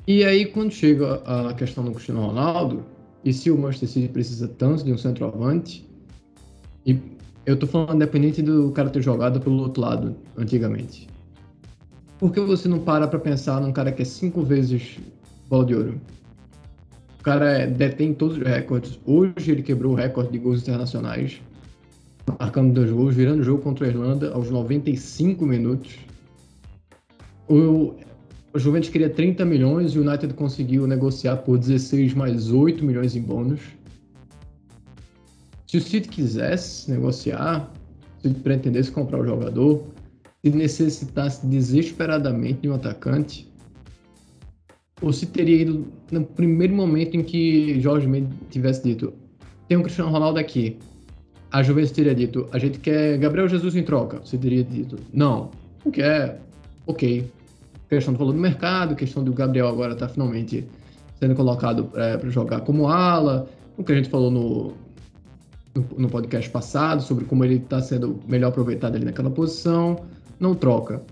[0.07, 2.83] E aí quando chega a questão do Cristiano Ronaldo,
[3.25, 5.89] e se o Manchester City precisa tanto de um centroavante,
[6.85, 6.99] e
[7.47, 11.09] eu tô falando independente do cara ter jogado pelo outro lado antigamente.
[12.19, 14.99] Por que você não para pra pensar num cara que é cinco vezes
[15.49, 16.01] bola de ouro?
[17.19, 18.99] O cara é, detém todos os recordes.
[19.05, 21.41] Hoje ele quebrou o recorde de gols internacionais,
[22.39, 25.97] marcando dois gols, virando o jogo contra a Irlanda aos 95 minutos.
[27.49, 27.95] O,
[28.55, 33.17] o Juventus queria 30 milhões e o United conseguiu negociar por 16 mais 8 milhões
[33.17, 33.61] em bônus.
[35.67, 37.73] Se o City quisesse negociar,
[38.21, 39.83] se pretendesse comprar o jogador,
[40.45, 43.51] se necessitasse desesperadamente de um atacante,
[45.01, 49.15] ou se teria ido no primeiro momento em que Jorge Mendes tivesse dito:
[49.67, 50.77] tem um Cristiano Ronaldo aqui.
[51.51, 54.21] A Juventus teria dito: a gente quer Gabriel Jesus em troca.
[54.21, 55.51] Você teria dito: não,
[55.85, 56.39] não quer,
[56.87, 57.25] ok
[57.97, 60.67] questão do valor do mercado, questão do Gabriel agora está finalmente
[61.19, 64.73] sendo colocado é, para jogar como ala, o que a gente falou no,
[65.75, 70.05] no, no podcast passado sobre como ele está sendo melhor aproveitado ali naquela posição,
[70.41, 71.03] não troca.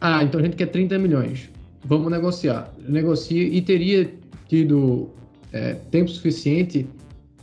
[0.00, 1.50] Ah, então a gente quer 30 milhões,
[1.84, 2.72] vamos negociar.
[2.78, 4.12] Negocia e teria
[4.48, 5.08] tido
[5.52, 6.86] é, tempo suficiente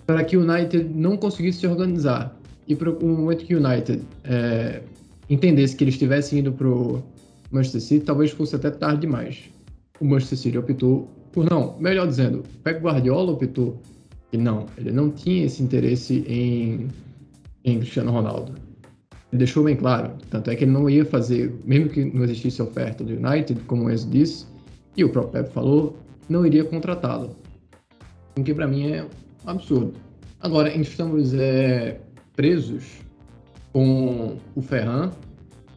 [0.06, 2.38] para que o United não conseguisse se organizar.
[2.68, 4.82] E para o momento que o United é,
[5.30, 6.68] entendesse que ele estivesse indo para
[7.54, 9.50] Manchester City, talvez fosse até tarde demais.
[10.00, 13.82] O Manchester City optou por não, melhor dizendo, Pep Guardiola optou
[14.32, 16.88] que não, ele não tinha esse interesse em,
[17.64, 18.54] em Cristiano Ronaldo.
[19.32, 22.62] Ele deixou bem claro, tanto é que ele não ia fazer, mesmo que não existisse
[22.62, 24.46] oferta do United, como o Enzo disse,
[24.96, 25.98] e o próprio Pep falou,
[26.30, 27.36] não iria contratá-lo.
[28.38, 29.08] O que para mim é
[29.46, 29.94] absurdo.
[30.40, 32.00] Agora, estamos é,
[32.36, 33.02] presos
[33.72, 35.12] com o Ferran,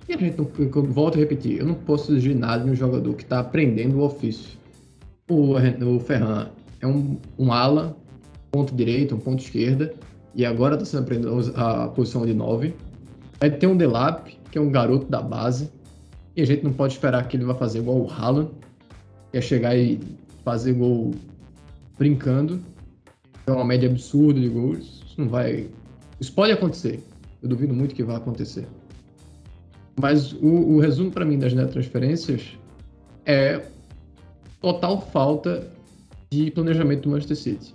[0.08, 3.14] e a gente eu volto a repetir, eu não posso exigir nada de um jogador
[3.14, 4.56] que está aprendendo o ofício.
[5.28, 6.48] O, o Ferran
[6.80, 7.96] é um, um ala,
[8.50, 9.92] ponto direito, um ponto esquerda,
[10.34, 12.74] e agora está sendo aprendendo a posição de 9.
[13.40, 15.70] Aí tem um Delap, que é um garoto da base,
[16.36, 18.50] e a gente não pode esperar que ele vá fazer igual o Haaland,
[19.32, 19.98] que é chegar e
[20.44, 21.12] fazer gol
[21.98, 22.60] brincando.
[23.46, 25.02] É uma média absurda de gols.
[25.06, 25.68] Isso não vai.
[26.20, 27.02] Isso pode acontecer.
[27.42, 28.66] Eu duvido muito que vá acontecer.
[30.00, 32.42] Mas o, o resumo para mim das transferências
[33.24, 33.62] é
[34.60, 35.66] total falta
[36.30, 37.74] de planejamento do Manchester City.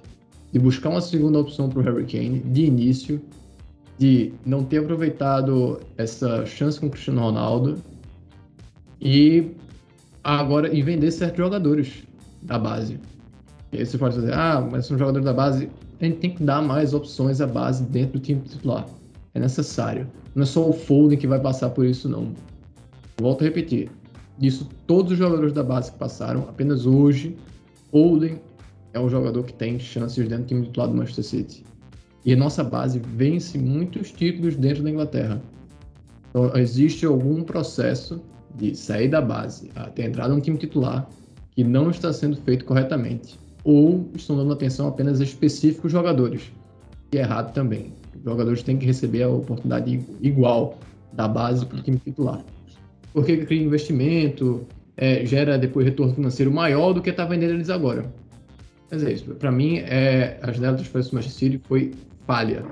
[0.52, 3.22] De buscar uma segunda opção para o Harry Kane de início,
[3.98, 7.82] de não ter aproveitado essa chance com o Cristiano Ronaldo
[9.00, 9.52] e
[10.24, 12.04] agora e vender certos jogadores
[12.42, 13.00] da base.
[13.72, 15.70] E aí você pode dizer, ah, mas são jogadores da base.
[16.00, 18.86] A gente tem que dar mais opções à base dentro do time titular.
[19.34, 20.08] É necessário.
[20.36, 22.34] Não é só o Foden que vai passar por isso, não.
[23.20, 23.89] Volto a repetir.
[24.38, 27.38] Disso, todos os jogadores da base que passaram, apenas hoje,
[27.91, 28.39] Foden
[28.94, 31.65] é o jogador que tem chances dentro do time titular do Manchester City.
[32.26, 35.41] E a nossa base vence muitos títulos dentro da Inglaterra.
[36.30, 38.22] Então, existe algum processo
[38.56, 41.10] de sair da base até entrar no time titular
[41.52, 43.39] que não está sendo feito corretamente.
[43.63, 46.52] Ou estão dando atenção apenas a específicos jogadores,
[47.12, 47.94] que é errado também.
[48.24, 50.78] Jogadores têm que receber a oportunidade igual
[51.13, 52.43] da base para o time titular.
[53.13, 58.06] Porque cria investimento, é, gera depois retorno financeiro maior do que está vendendo eles agora.
[58.89, 59.34] Mas é isso.
[59.36, 61.91] Para mim, é, a janela de transferência do Manchester City foi
[62.26, 62.63] falha.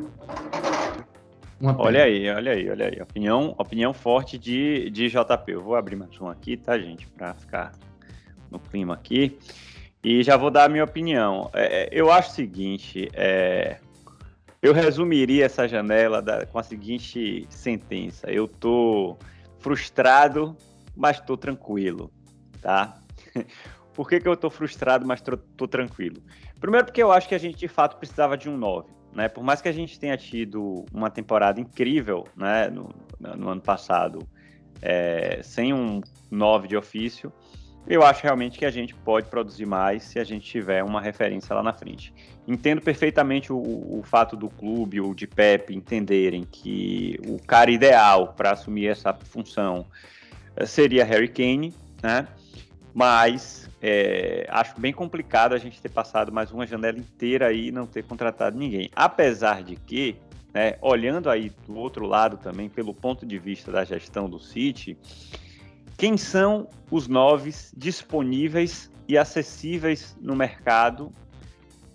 [1.62, 3.02] Olha aí, olha aí, olha aí.
[3.02, 5.52] Opinião, opinião forte de, de JP.
[5.52, 7.08] Eu vou abrir mais um aqui, tá, gente?
[7.08, 7.73] Para ficar
[8.49, 9.38] no clima aqui.
[10.02, 11.49] E já vou dar a minha opinião.
[11.54, 13.78] É, é eu acho o seguinte: é,
[14.62, 19.17] eu resumiria essa janela da, com a seguinte sentença: eu tô
[19.60, 20.56] frustrado,
[20.95, 22.12] mas tô tranquilo,
[22.62, 23.02] tá?
[23.93, 26.24] Por que, que eu tô frustrado, mas tô, tô, tranquilo?
[26.60, 28.89] Primeiro, porque eu acho que a gente de fato precisava de um 9.
[29.13, 29.28] Né?
[29.28, 34.19] Por mais que a gente tenha tido uma temporada incrível né, no, no ano passado,
[34.82, 36.00] é, sem um
[36.32, 37.34] 9 de ofício,
[37.88, 41.56] eu acho realmente que a gente pode produzir mais se a gente tiver uma referência
[41.56, 42.13] lá na frente.
[42.48, 48.34] Entendo perfeitamente o, o fato do clube ou de Pepe entenderem que o cara ideal
[48.36, 49.86] para assumir essa função
[50.56, 52.28] eh, seria Harry Kane, né?
[52.94, 57.72] Mas é, acho bem complicado a gente ter passado mais uma janela inteira aí e
[57.72, 58.89] não ter contratado ninguém.
[58.96, 60.18] Apesar de que,
[60.54, 64.98] né, olhando aí do outro lado também, pelo ponto de vista da gestão do City,
[66.00, 71.12] quem são os noves disponíveis e acessíveis no mercado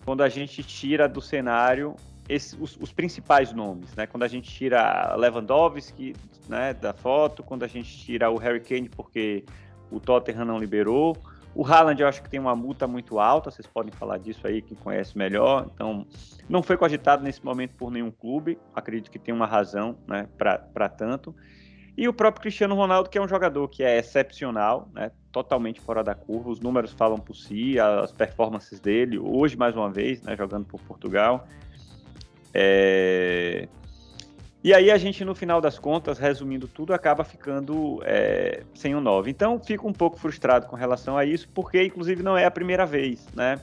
[0.05, 1.97] quando a gente tira do cenário
[2.29, 4.07] esse, os, os, principais nomes, né?
[4.07, 6.15] Quando a gente tira Lewandowski
[6.47, 9.43] né, da foto, quando a gente tira o Harry Kane porque
[9.91, 11.17] o Tottenham não liberou,
[11.55, 14.61] o Haaland eu acho que tem uma multa muito alta, vocês podem falar disso aí,
[14.61, 15.71] quem conhece melhor.
[15.73, 16.07] Então,
[16.47, 20.89] não foi cogitado nesse momento por nenhum clube, acredito que tem uma razão né, para
[20.91, 21.35] tanto.
[21.97, 26.03] E o próprio Cristiano Ronaldo, que é um jogador que é excepcional, né, totalmente fora
[26.03, 30.37] da curva, os números falam por si, as performances dele, hoje mais uma vez, né,
[30.37, 31.47] jogando por Portugal.
[32.53, 33.69] É...
[34.63, 39.01] E aí a gente, no final das contas, resumindo tudo, acaba ficando é, sem um
[39.01, 39.31] 9.
[39.31, 42.87] Então, fico um pouco frustrado com relação a isso, porque, inclusive, não é a primeira
[42.87, 43.61] vez, né?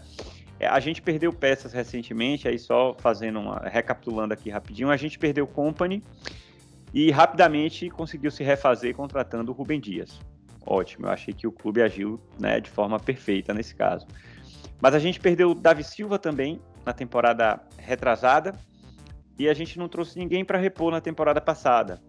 [0.59, 3.61] É, a gente perdeu peças recentemente, aí só fazendo uma...
[3.67, 6.03] recapitulando aqui rapidinho, a gente perdeu Company,
[6.93, 10.19] e rapidamente conseguiu se refazer contratando o Rubem Dias.
[10.65, 14.05] Ótimo, eu achei que o clube agiu né, de forma perfeita nesse caso.
[14.79, 18.53] Mas a gente perdeu o Davi Silva também na temporada retrasada
[19.37, 22.01] e a gente não trouxe ninguém para repor na temporada passada.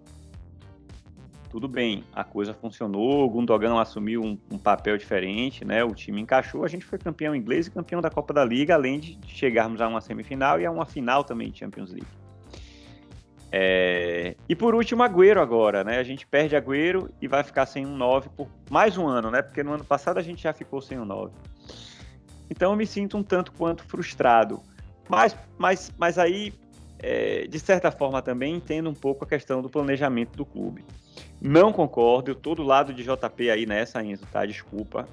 [1.51, 5.85] Tudo bem, a coisa funcionou, o Gundogan assumiu um, um, papel diferente, né?
[5.85, 8.99] O time encaixou, a gente foi campeão inglês e campeão da Copa da Liga, além
[8.99, 12.22] de chegarmos a uma semifinal e a uma final também de Champions League.
[13.55, 14.35] É...
[14.49, 15.99] E por último, Agüero agora, né?
[15.99, 19.43] A gente perde Agüero e vai ficar sem um 9 por mais um ano, né?
[19.43, 21.33] Porque no ano passado a gente já ficou sem um 9.
[22.49, 24.63] Então eu me sinto um tanto quanto frustrado.
[25.07, 26.55] Mas, mas, mas aí,
[26.99, 30.83] é, de certa forma, também entendo um pouco a questão do planejamento do clube.
[31.39, 34.47] Não concordo, eu do lado de JP aí nessa, Enzo, tá?
[34.47, 35.07] Desculpa.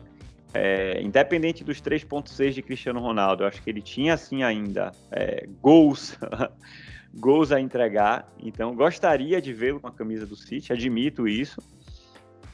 [0.54, 5.48] É, independente dos 3.6 de Cristiano Ronaldo, eu acho que ele tinha, assim, ainda é,
[5.62, 6.18] gols
[7.14, 8.32] gols a entregar.
[8.40, 11.62] Então, gostaria de vê-lo com a camisa do City, admito isso.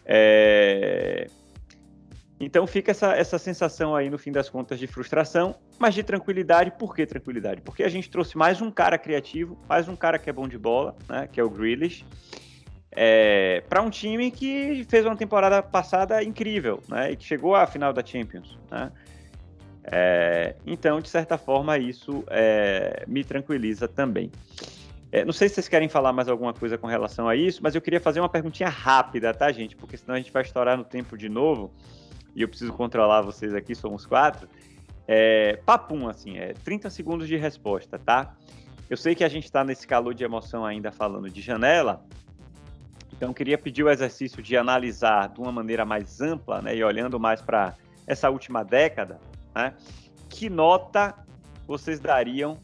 [0.05, 1.27] É...
[2.39, 6.71] Então, fica essa, essa sensação aí, no fim das contas, de frustração, mas de tranquilidade.
[6.77, 7.61] Por que tranquilidade?
[7.61, 10.57] Porque a gente trouxe mais um cara criativo, mais um cara que é bom de
[10.57, 12.05] bola, né, que é o Grealish,
[12.91, 17.65] é, para um time que fez uma temporada passada incrível, né, e que chegou à
[17.65, 18.91] final da Champions, né.
[19.91, 24.31] É, então, de certa forma, isso é, me tranquiliza também.
[25.11, 27.75] É, não sei se vocês querem falar mais alguma coisa com relação a isso, mas
[27.75, 29.75] eu queria fazer uma perguntinha rápida, tá, gente?
[29.75, 31.71] Porque senão a gente vai estourar no tempo de novo
[32.35, 34.49] e eu preciso controlar vocês aqui, somos quatro.
[35.07, 38.35] É, papum, assim, é 30 segundos de resposta, tá?
[38.89, 42.03] Eu sei que a gente está nesse calor de emoção ainda falando de janela,
[43.15, 47.19] então queria pedir o exercício de analisar de uma maneira mais ampla, né, e olhando
[47.19, 49.19] mais para essa última década,
[49.55, 49.73] né?
[50.29, 51.15] Que nota
[51.65, 52.59] vocês dariam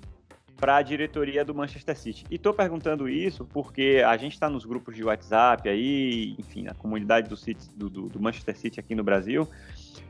[0.58, 2.26] para a diretoria do Manchester City?
[2.30, 6.74] E estou perguntando isso porque a gente está nos grupos de WhatsApp aí, enfim, a
[6.74, 9.48] comunidade do, City, do, do, do Manchester City aqui no Brasil,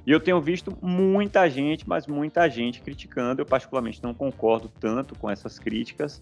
[0.06, 3.42] e eu tenho visto muita gente, mas muita gente criticando.
[3.42, 6.22] Eu particularmente não concordo tanto com essas críticas,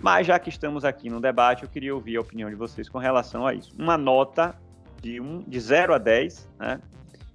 [0.00, 2.98] mas já que estamos aqui no debate, eu queria ouvir a opinião de vocês com
[2.98, 3.74] relação a isso.
[3.76, 4.54] Uma nota
[5.02, 6.80] de, um, de 0 a 10, né?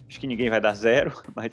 [0.08, 1.52] Acho que ninguém vai dar zero, mas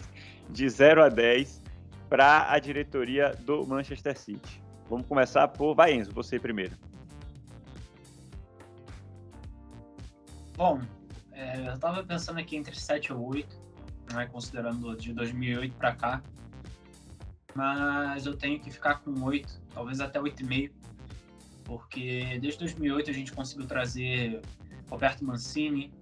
[0.52, 1.62] de 0 a 10
[2.08, 4.62] para a diretoria do Manchester City.
[4.88, 5.74] Vamos começar por.
[5.74, 6.76] Vai, Enzo, você primeiro.
[10.56, 10.80] Bom,
[11.32, 13.56] é, eu estava pensando aqui entre 7 ou 8,
[14.12, 16.22] né, considerando de 2008 para cá.
[17.54, 20.70] Mas eu tenho que ficar com 8, talvez até 8,5,
[21.64, 24.40] porque desde 2008 a gente conseguiu trazer
[24.88, 25.92] Roberto Mancini,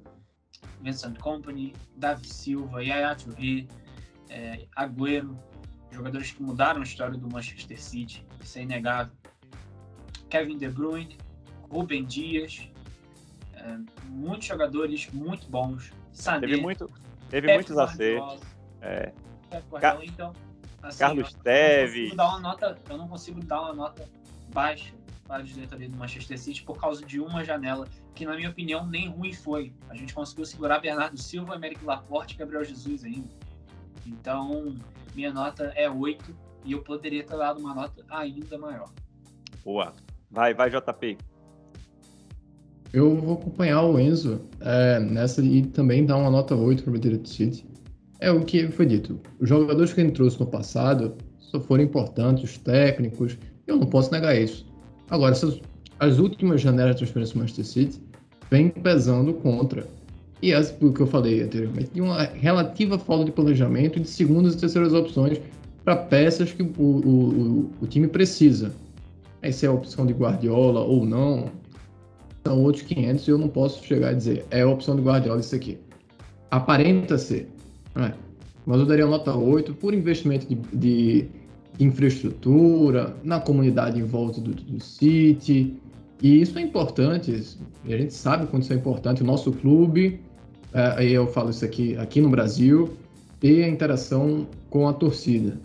[0.80, 3.66] Vincent Company, Davi Silva, Yaya Touré,
[4.28, 5.38] é, Agüero,
[5.90, 9.12] jogadores que mudaram a história do Manchester City, isso é inegável.
[10.28, 11.16] Kevin De Bruyne,
[11.70, 12.68] Rubem Dias,
[13.54, 15.92] é, muitos jogadores muito bons.
[16.12, 16.90] Sané, teve muito,
[17.30, 18.40] teve muitos acertos.
[18.80, 19.12] É.
[20.04, 20.32] Então,
[20.82, 22.12] assim, Carlos Teve.
[22.88, 24.08] Eu não consigo dar uma nota
[24.52, 24.94] baixa
[25.26, 28.86] para a diretoria do Manchester City por causa de uma janela que, na minha opinião,
[28.86, 29.72] nem ruim foi.
[29.88, 33.28] A gente conseguiu segurar Bernardo Silva, Américo Laporte e Gabriel Jesus ainda.
[34.08, 34.74] Então,
[35.14, 38.90] minha nota é 8 e eu poderia ter dado uma nota ainda maior.
[39.64, 39.92] Boa.
[40.30, 41.18] Vai, vai, JP.
[42.92, 46.92] Eu vou acompanhar o Enzo é, nessa e também dar uma nota 8 para o
[46.94, 47.66] Madrid City.
[48.18, 49.20] É o que foi dito.
[49.38, 54.10] Os jogadores que ele trouxe no passado só foram importantes, os técnicos, eu não posso
[54.10, 54.66] negar isso.
[55.10, 55.60] Agora, essas,
[56.00, 58.02] as últimas janelas de transferência do Manchester City
[58.50, 59.86] vêm pesando contra.
[60.40, 64.54] E as, o que eu falei anteriormente, de uma relativa falta de planejamento de segundas
[64.54, 65.40] e terceiras opções
[65.84, 68.72] para peças que o, o, o, time precisa.
[69.50, 71.46] Se é a opção de Guardiola ou não,
[72.44, 75.40] são outros 500 e eu não posso chegar e dizer, é a opção de Guardiola
[75.40, 75.78] isso aqui.
[76.50, 77.48] Aparenta ser,
[77.96, 78.12] é.
[78.66, 81.28] Mas eu daria nota 8 por investimento de, de
[81.80, 85.74] infraestrutura, na comunidade em volta do, do City.
[86.22, 87.32] E isso é importante,
[87.84, 89.22] a gente sabe quanto isso é importante.
[89.22, 90.20] O nosso clube,
[90.72, 92.90] é, eu falo isso aqui, aqui no Brasil,
[93.42, 95.58] e a interação com a torcida.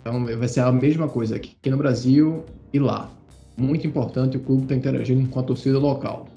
[0.00, 3.10] Então vai ser a mesma coisa aqui, aqui no Brasil e lá.
[3.56, 6.28] Muito importante o clube estar tá interagindo com a torcida local,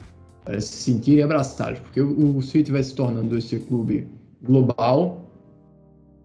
[0.43, 4.07] para se sentirem abraçados, porque o, o City vai se tornando esse clube
[4.43, 5.29] global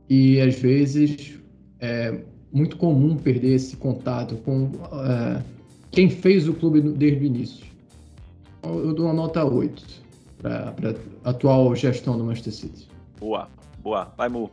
[0.09, 1.35] e às vezes
[1.81, 2.19] é
[2.53, 4.71] muito comum perder esse contato com
[5.05, 5.43] é,
[5.91, 7.67] quem fez o clube desde o início.
[8.63, 10.06] Eu dou uma nota 8
[10.47, 12.89] para a atual gestão do Manchester City.
[13.19, 13.49] Boa,
[13.83, 14.13] boa.
[14.17, 14.51] Vai, Mu.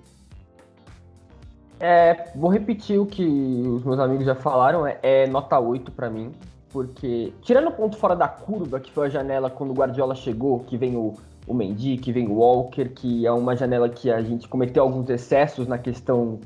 [1.80, 6.10] É, vou repetir o que os meus amigos já falaram, é, é nota 8 para
[6.10, 6.32] mim,
[6.70, 10.62] porque tirando o ponto fora da curva, que foi a janela quando o Guardiola chegou,
[10.62, 11.14] que vem o
[11.46, 15.10] o Mendy, que vem o Walker, que é uma janela que a gente cometeu alguns
[15.10, 16.40] excessos na questão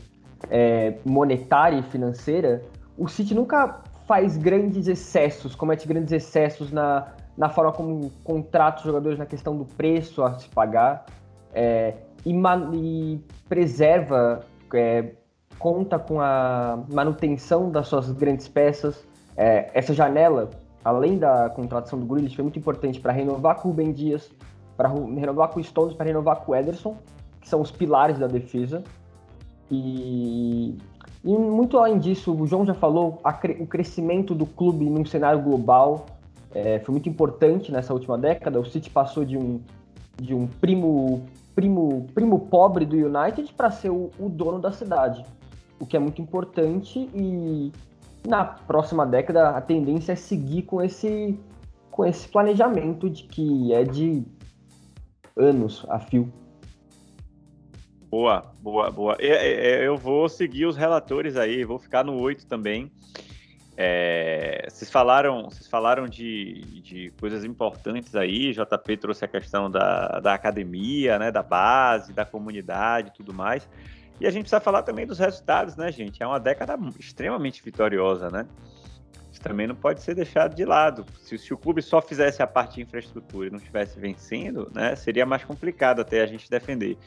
[0.50, 2.64] é, monetária e financeira,
[2.98, 8.86] o City nunca faz grandes excessos, comete grandes excessos na, na forma como contrata os
[8.86, 11.06] jogadores, na questão do preço a se pagar,
[11.54, 11.94] é,
[12.26, 12.34] e,
[12.74, 14.42] e, preserva,
[14.74, 15.12] é,
[15.60, 19.08] conta com a manutenção das suas grandes peças.
[19.36, 20.50] É, essa janela,
[20.84, 24.32] além da contratação do Grealish, foi muito importante para renovar com o Rubem Dias,
[24.76, 26.98] para renovar com o Stones, para renovar com o Ederson,
[27.40, 28.84] que são os pilares da defesa.
[29.70, 30.78] E,
[31.24, 35.42] e muito além disso, o João já falou, a, o crescimento do clube num cenário
[35.42, 36.06] global
[36.54, 38.60] é, foi muito importante nessa última década.
[38.60, 39.62] O City passou de um,
[40.22, 45.26] de um primo, primo, primo pobre do United para ser o, o dono da cidade,
[45.80, 47.72] o que é muito importante e
[48.28, 51.40] na próxima década a tendência é seguir com esse
[51.92, 54.24] com esse planejamento de que é de
[55.36, 56.32] anos a fio.
[58.10, 59.18] Boa, boa, boa.
[59.20, 62.92] Eu vou seguir os relatores aí, vou ficar no 8 também.
[63.80, 70.20] É, vocês falaram, vocês falaram de, de coisas importantes aí, JP trouxe a questão da,
[70.20, 73.70] da academia, né, da base, da comunidade e tudo mais.
[74.20, 76.24] E a gente precisa falar também dos resultados, né, gente?
[76.24, 78.48] É uma década extremamente vitoriosa, né?
[79.32, 81.06] Isso também não pode ser deixado de lado.
[81.20, 84.96] Se, se, o clube só fizesse a parte de infraestrutura e não estivesse vencendo, né,
[84.96, 86.98] seria mais complicado até a gente defender.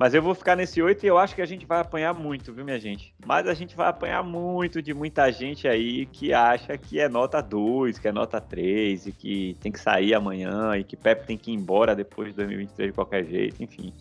[0.00, 2.54] Mas eu vou ficar nesse 8 e eu acho que a gente vai apanhar muito,
[2.54, 3.14] viu, minha gente?
[3.22, 7.42] Mas a gente vai apanhar muito de muita gente aí que acha que é nota
[7.42, 11.36] 2, que é nota 3 e que tem que sair amanhã e que Pepe tem
[11.36, 13.92] que ir embora depois de 2023 de qualquer jeito, enfim.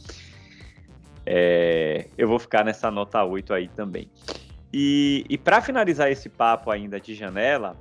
[1.26, 4.10] É, eu vou ficar nessa nota 8 aí também.
[4.72, 7.76] E, e para finalizar esse papo ainda de janela,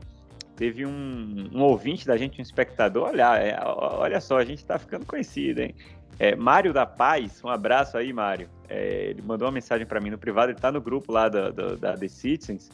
[0.56, 4.76] teve um, um, ouvinte da gente, um espectador, olha, é, olha só, a gente está
[4.76, 5.72] ficando conhecido, hein?
[6.18, 8.48] É, Mário da Paz, um abraço aí, Mário.
[8.68, 11.50] É, ele mandou uma mensagem para mim no privado, ele está no grupo lá da,
[11.50, 12.70] da, da The Citizens.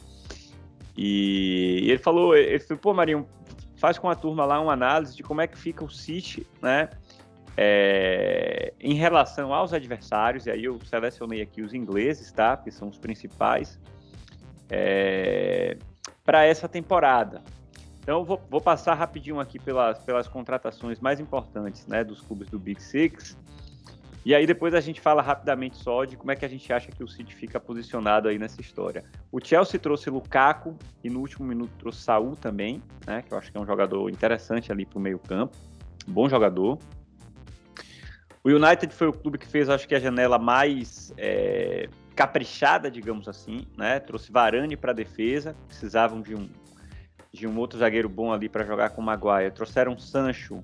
[0.97, 3.27] E, e ele falou, ele falou, pô, Marinho,
[3.75, 6.89] faz com a turma lá uma análise de como é que fica o City, né?
[7.57, 12.57] É, em relação aos adversários, e aí eu selecionei aqui os ingleses, tá?
[12.57, 13.79] Que são os principais
[14.69, 15.77] é,
[16.23, 17.41] para essa temporada.
[18.05, 22.59] Então, vou, vou, passar rapidinho aqui pelas, pelas contratações mais importantes né, dos clubes do
[22.59, 23.35] Big Six.
[24.23, 26.91] E aí depois a gente fala rapidamente só de como é que a gente acha
[26.91, 29.03] que o City fica posicionado aí nessa história.
[29.31, 33.51] O Chelsea trouxe Lukaku e no último minuto trouxe Saul também, né, que eu acho
[33.51, 35.57] que é um jogador interessante ali para o meio campo,
[36.07, 36.77] bom jogador.
[38.43, 43.27] O United foi o clube que fez, acho que a janela mais é, caprichada, digamos
[43.27, 43.99] assim, né?
[43.99, 46.47] Trouxe Varane para defesa, precisavam de um
[47.35, 49.51] de um outro zagueiro bom ali para jogar com o Maguire.
[49.51, 50.63] Trouxeram Sancho,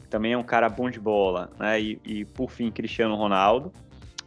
[0.00, 1.80] que também é um cara bom de bola, né?
[1.80, 3.72] E, e, por fim Cristiano Ronaldo,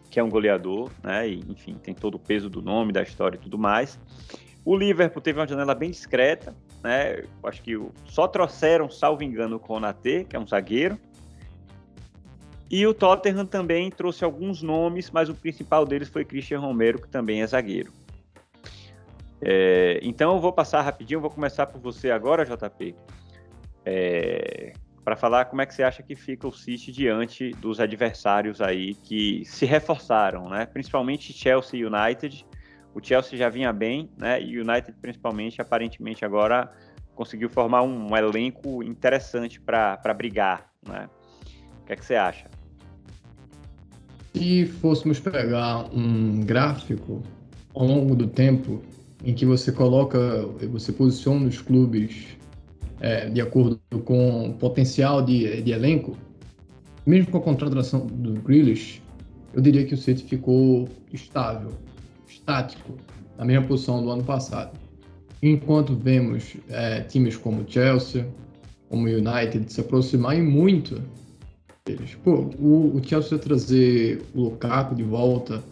[0.09, 1.27] que é um goleador, né?
[1.29, 3.99] E, enfim, tem todo o peso do nome, da história e tudo mais.
[4.63, 7.23] O Liverpool teve uma janela bem discreta, né?
[7.43, 10.99] Acho que só trouxeram, salvo engano, o Konate, que é um zagueiro,
[12.69, 17.07] e o Tottenham também trouxe alguns nomes, mas o principal deles foi Christian Romero, que
[17.07, 17.91] também é zagueiro.
[19.47, 22.95] É, então eu vou passar rapidinho, vou começar por você agora, JP.
[23.85, 24.73] É,
[25.03, 28.95] para falar como é que você acha que fica o City diante dos adversários aí
[28.95, 30.65] que se reforçaram, né?
[30.65, 32.43] Principalmente Chelsea e United.
[32.95, 34.41] O Chelsea já vinha bem, né?
[34.41, 36.71] E United, principalmente, aparentemente agora
[37.13, 41.07] conseguiu formar um, um elenco interessante para brigar, né?
[41.83, 42.49] O que é que você acha?
[44.33, 47.21] Se fôssemos pegar um gráfico
[47.75, 48.81] ao longo do tempo
[49.23, 50.19] em que você coloca,
[50.71, 52.37] você posiciona os clubes
[52.99, 56.17] é, de acordo com o potencial de, de elenco,
[57.05, 59.01] mesmo com a contratação do Grealish,
[59.53, 61.71] eu diria que o City ficou estável,
[62.27, 62.93] estático,
[63.37, 64.77] na mesma posição do ano passado.
[65.41, 68.27] Enquanto vemos é, times como Chelsea,
[68.89, 71.01] como United se aproximarem muito
[71.85, 72.15] deles.
[72.23, 75.63] Pô, o, o Chelsea trazer o Lukaku de volta,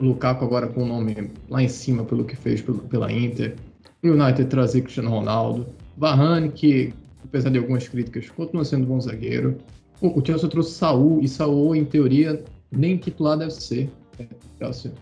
[0.00, 3.54] Lukaku agora com o nome lá em cima pelo que fez pela Inter,
[4.02, 6.92] o United trazer Cristiano Ronaldo, Varane, que
[7.24, 9.56] apesar de algumas críticas, continua sendo bom zagueiro.
[10.00, 13.90] O, o Chelsea trouxe Saul, e Saul, em teoria, nem titular deve ser.
[14.18, 14.26] É,
[14.58, 14.92] Chelsea.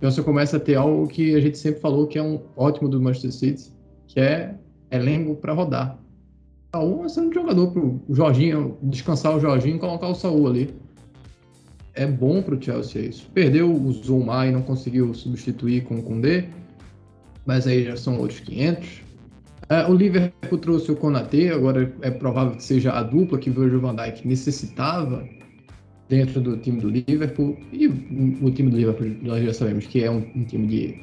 [0.00, 3.00] Chelsea começa a ter algo que a gente sempre falou que é um ótimo do
[3.00, 3.72] Manchester City,
[4.06, 4.54] que é
[4.90, 5.98] elenco para rodar.
[6.74, 10.48] Saul é sendo um jogador para o Jorginho, descansar o Jorginho e colocar o Saul
[10.48, 10.74] ali.
[11.94, 13.30] É bom para o Chelsea isso.
[13.32, 16.48] Perdeu o Zuma e não conseguiu substituir com o Koundé,
[17.46, 19.04] mas aí já são outros 500.
[19.64, 23.80] Uh, o Liverpool trouxe o Konaté, agora é provável que seja a dupla que o
[23.80, 25.26] van Dijk necessitava
[26.08, 27.56] dentro do time do Liverpool.
[27.72, 30.94] E o time do Liverpool nós já sabemos que é um, um time de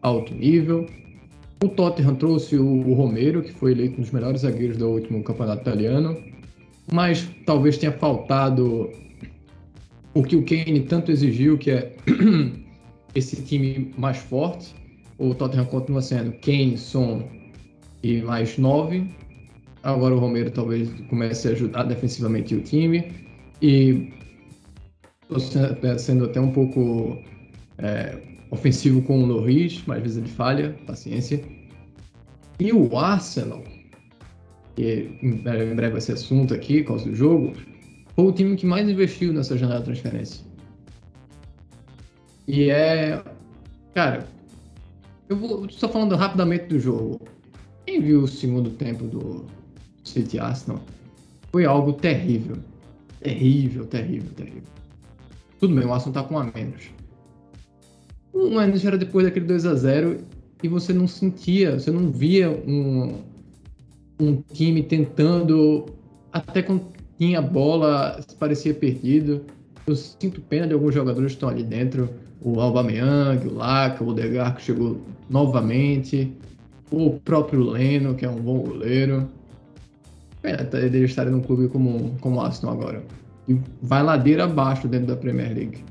[0.00, 0.86] alto nível.
[1.62, 5.22] O Tottenham trouxe o, o, Romero, que foi eleito um dos melhores zagueiros do último
[5.22, 6.16] campeonato italiano.
[6.92, 8.90] Mas talvez tenha faltado
[10.16, 11.94] o que o Kane tanto exigiu, que é
[13.14, 14.74] esse time mais forte.
[15.18, 17.28] O Tottenham continua sendo Kane, Son,
[18.02, 19.06] e mais nove.
[19.82, 23.12] Agora o Romero talvez comece a ajudar defensivamente o time.
[23.60, 24.10] E
[25.22, 25.38] estou
[25.98, 27.18] sendo até um pouco
[27.76, 28.18] é,
[28.50, 31.42] ofensivo com o Norris, mas às vezes ele falha, paciência.
[32.58, 33.62] E o Arsenal,
[34.74, 37.52] que em breve vai ser assunto aqui, por causa do jogo,
[38.16, 40.42] foi o time que mais investiu nessa janela de transferência.
[42.48, 43.22] E é.
[43.94, 44.26] Cara,
[45.28, 47.20] eu vou só falando rapidamente do jogo.
[47.84, 49.44] Quem viu o segundo tempo do
[50.02, 50.80] City Arsenal
[51.52, 52.56] foi algo terrível.
[53.20, 54.62] Terrível, terrível, terrível.
[55.60, 56.90] Tudo bem, o Arsenal tá com a menos.
[58.32, 60.18] O menos era depois daquele 2 a 0
[60.62, 63.22] e você não sentia, você não via um,
[64.18, 65.86] um time tentando,
[66.32, 69.44] até quando tinha bola, parecia perdido.
[69.86, 72.08] Eu sinto pena de alguns jogadores que estão ali dentro.
[72.40, 76.36] O Aubameyang, o Laka, o Odegaard que chegou novamente
[76.90, 79.28] o próprio Leno, que é um bom goleiro.
[80.42, 83.02] Pena dele estar num clube como, como o Aston agora.
[83.48, 85.84] E vai ladeira abaixo dentro da Premier League.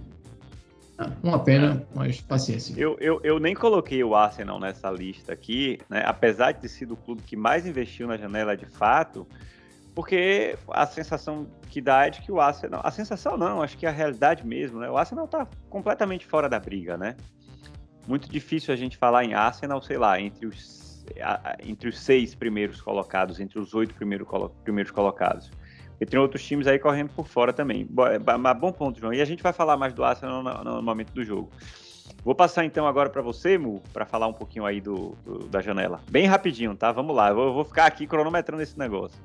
[0.98, 2.74] Ah, uma pena, mas paciência.
[2.78, 6.04] Eu, eu, eu nem coloquei o Arsenal nessa lista aqui, né?
[6.06, 9.28] apesar de ter sido o clube que mais investiu na janela de fato,
[9.96, 12.82] porque a sensação que dá é de que o Arsenal.
[12.84, 14.90] A sensação não, acho que é a realidade mesmo, né?
[14.90, 17.16] O Arsenal está completamente fora da briga, né?
[18.06, 20.84] Muito difícil a gente falar em Arsenal, sei lá, entre os
[21.64, 25.50] entre os seis primeiros colocados, entre os oito primeiro colo primeiros colocados.
[26.02, 27.88] E tem outros times aí correndo por fora também.
[28.38, 29.14] Mas bom ponto, João.
[29.14, 31.50] E a gente vai falar mais do Arsenal no, no momento do jogo.
[32.24, 35.62] Vou passar então agora para você, Mu, para falar um pouquinho aí do, do, da
[35.62, 36.02] janela.
[36.10, 36.92] Bem rapidinho, tá?
[36.92, 37.30] Vamos lá.
[37.30, 39.18] Eu vou ficar aqui cronometrando esse negócio.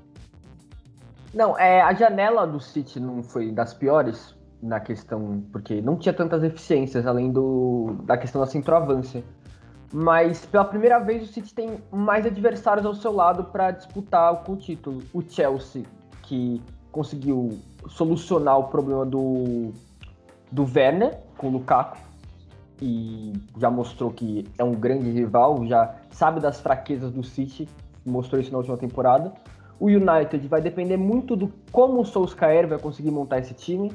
[1.33, 6.13] Não, é, a janela do City não foi das piores na questão, porque não tinha
[6.13, 9.25] tantas eficiências além do, da questão da centroavância
[9.93, 14.57] mas pela primeira vez o City tem mais adversários ao seu lado para disputar o
[14.57, 15.03] título.
[15.13, 15.85] O Chelsea,
[16.23, 16.63] que
[16.93, 17.59] conseguiu
[17.89, 19.73] solucionar o problema do,
[20.51, 21.99] do Werner com o Lukaku
[22.81, 27.69] e já mostrou que é um grande rival, já sabe das fraquezas do City,
[28.07, 29.33] mostrou isso na última temporada.
[29.81, 33.91] O United vai depender muito do como o Solskjaer vai conseguir montar esse time,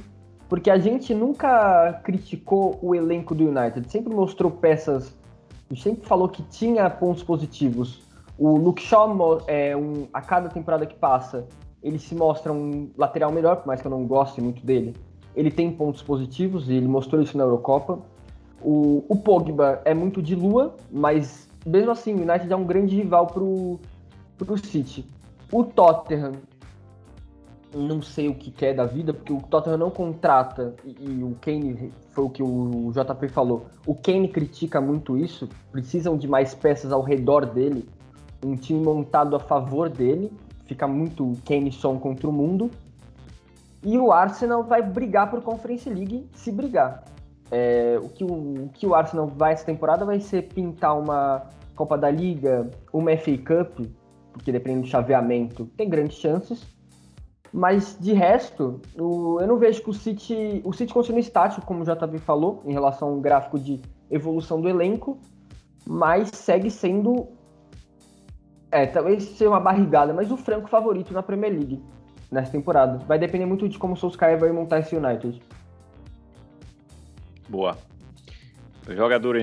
[0.49, 5.15] porque a gente nunca criticou o elenco do United, sempre mostrou peças
[5.75, 8.03] sempre falou que tinha pontos positivos.
[8.37, 11.47] O Luke Shaw, é um, a cada temporada que passa,
[11.81, 14.95] ele se mostra um lateral melhor, por mais que eu não goste muito dele.
[15.35, 17.99] Ele tem pontos positivos e ele mostrou isso na Eurocopa.
[18.61, 22.95] O, o Pogba é muito de lua, mas mesmo assim o United é um grande
[22.95, 23.79] rival pro,
[24.37, 25.05] pro City.
[25.55, 26.33] O Tottenham
[27.73, 31.33] não sei o que quer da vida, porque o Tottenham não contrata, e, e, o
[31.39, 36.53] Kane, foi o que o JP falou, o Kane critica muito isso, precisam de mais
[36.53, 37.87] peças ao redor dele,
[38.45, 40.29] um time montado a favor dele,
[40.65, 42.69] fica muito Kane Son contra o mundo.
[43.81, 47.05] E o Arsenal vai brigar por Conference League, se brigar.
[47.49, 51.43] É, o, que o, o, que o Arsenal vai essa temporada vai ser pintar uma
[51.77, 53.87] Copa da Liga, uma FA Cup,
[54.35, 56.67] porque dependendo do chaveamento, tem grandes chances.
[57.53, 60.61] Mas de resto, o, eu não vejo que o City.
[60.65, 63.81] O City continua estático, como o JB falou, em relação ao gráfico de
[64.11, 65.17] evolução do elenco,
[65.87, 67.29] mas segue sendo.
[68.69, 71.81] É, talvez seja uma barrigada, mas o franco favorito na Premier League
[72.29, 72.97] nessa temporada.
[73.05, 75.41] Vai depender muito de como o Solskjaer vai montar esse United.
[77.47, 77.77] Boa.
[78.89, 79.37] Jogador.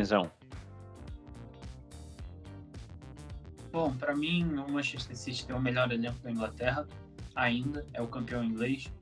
[3.72, 6.86] Bom, para mim, o Manchester City tem o melhor elenco da Inglaterra,
[7.34, 8.92] ainda, é o campeão inglês.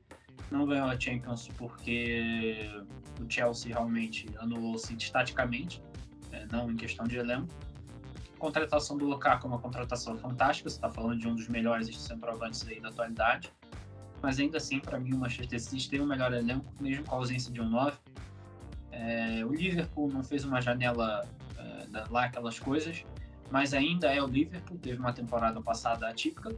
[0.49, 2.71] Não ganhou a Champions porque
[3.21, 5.83] o Chelsea realmente anulou o City taticamente,
[6.31, 7.49] né, não em questão de elenco.
[8.37, 11.95] A contratação do Lukaku é uma contratação fantástica, você está falando de um dos melhores
[11.99, 13.53] centroavantes aí da atualidade.
[14.23, 17.18] Mas ainda assim, para mim, o Manchester City tem o melhor elenco, mesmo com a
[17.18, 17.99] ausência de um 9.
[18.93, 23.05] É, o Liverpool não fez uma janela é, lá, aquelas coisas,
[23.51, 26.55] mas ainda é o Liverpool, teve uma temporada passada atípica.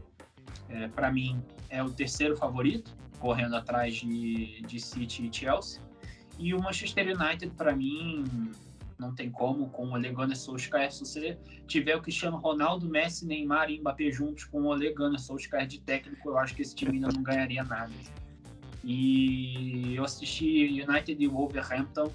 [0.68, 5.80] É, para mim, é o terceiro favorito, correndo atrás de, de City e Chelsea.
[6.38, 8.24] E o Manchester United, para mim,
[8.98, 13.70] não tem como, com o Ole Solskjaer, se você tiver o Cristiano Ronaldo, Messi, Neymar
[13.70, 17.08] e Mbappé juntos com o Ole Solskjaer de técnico, eu acho que esse time ainda
[17.08, 17.92] não ganharia nada.
[18.84, 22.10] E eu assisti United e Wolverhampton,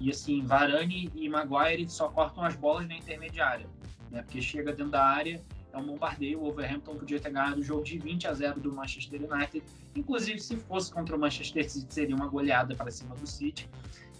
[0.00, 3.66] e assim, Varane e Maguire só cortam as bolas na intermediária
[4.10, 4.22] né?
[4.22, 5.42] Porque chega dentro da área,
[5.72, 6.38] é um bombardeio.
[6.38, 9.64] O Wolverhampton podia ter ganhado o jogo de 20 a 0 do Manchester United.
[9.94, 13.68] Inclusive, se fosse contra o Manchester City, seria uma goleada para cima do City.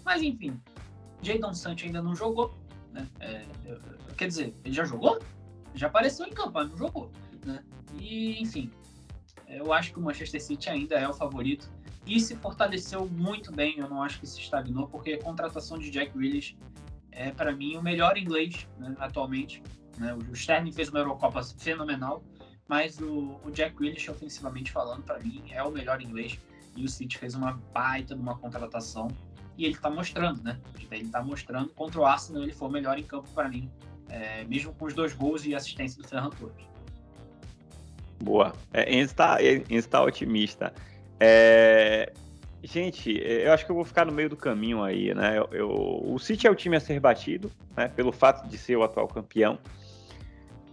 [0.05, 0.59] Mas enfim,
[1.21, 2.53] Jadon Sancho ainda não jogou.
[2.91, 3.07] Né?
[3.19, 3.45] É,
[4.15, 5.19] quer dizer, ele já jogou?
[5.75, 7.11] Já apareceu em campo, mas não jogou.
[7.45, 7.63] Né?
[7.99, 8.71] E enfim,
[9.47, 11.69] eu acho que o Manchester City ainda é o favorito
[12.05, 13.77] e se fortaleceu muito bem.
[13.77, 16.57] Eu não acho que se estagnou, porque a contratação de Jack Grealish
[17.17, 19.61] é, para mim, o melhor inglês né, atualmente.
[19.97, 20.13] Né?
[20.13, 22.23] O Sterling fez uma Eurocopa fenomenal,
[22.67, 26.39] mas o, o Jack Grealish, ofensivamente falando, para mim, é o melhor inglês.
[26.75, 29.07] E o City fez uma baita de uma contratação.
[29.57, 30.59] E ele está mostrando, né?
[30.91, 31.69] Ele está mostrando.
[31.69, 33.71] Contra o Arsenal, ele foi o melhor em campo para mim.
[34.09, 36.67] É, mesmo com os dois gols e assistência do Ferran Torres.
[38.23, 38.53] Boa.
[38.71, 39.37] É, está
[39.89, 40.71] tá otimista.
[41.19, 42.13] É,
[42.63, 45.37] Gente, eu acho que eu vou ficar no meio do caminho aí, né?
[45.37, 47.87] Eu, eu, o City é o time a ser batido, né?
[47.87, 49.59] Pelo fato de ser o atual campeão.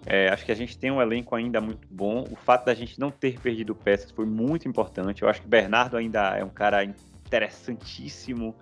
[0.07, 2.25] É, acho que a gente tem um elenco ainda muito bom.
[2.31, 5.23] O fato da gente não ter perdido peças foi muito importante.
[5.23, 8.55] Eu acho que Bernardo ainda é um cara interessantíssimo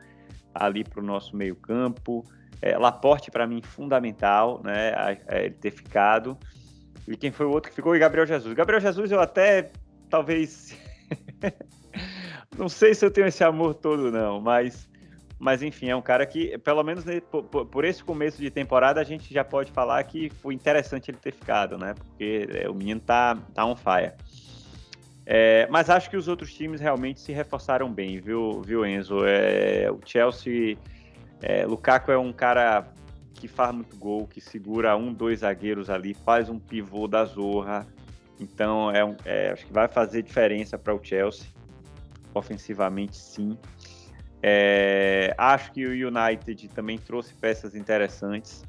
[0.54, 2.24] ali para o nosso meio campo.
[2.60, 4.92] É, Laporte, para mim, fundamental, né?
[5.28, 6.38] ele ter ficado.
[7.08, 7.96] E quem foi o outro que ficou?
[7.96, 8.54] E Gabriel Jesus.
[8.54, 9.70] Gabriel Jesus, eu até
[10.08, 10.76] talvez
[12.56, 14.88] não sei se eu tenho esse amor todo, não, mas,
[15.38, 19.04] mas enfim, é um cara que, pelo menos por, por, esse começo de temporada, a
[19.04, 21.94] gente já pode falar que foi interessante ele ter ficado, né?
[21.94, 24.12] Porque é, o menino tá, tá on fire.
[25.24, 29.24] É, mas acho que os outros times realmente se reforçaram bem, viu, viu Enzo?
[29.24, 30.76] É, o Chelsea,
[31.40, 32.86] é, Lukaku é um cara
[33.34, 37.86] que faz muito gol, que segura um, dois zagueiros ali, faz um pivô da zorra.
[38.38, 41.46] Então, é, é acho que vai fazer diferença para o Chelsea
[42.34, 43.58] ofensivamente sim.
[44.42, 48.64] É, acho que o United também trouxe peças interessantes.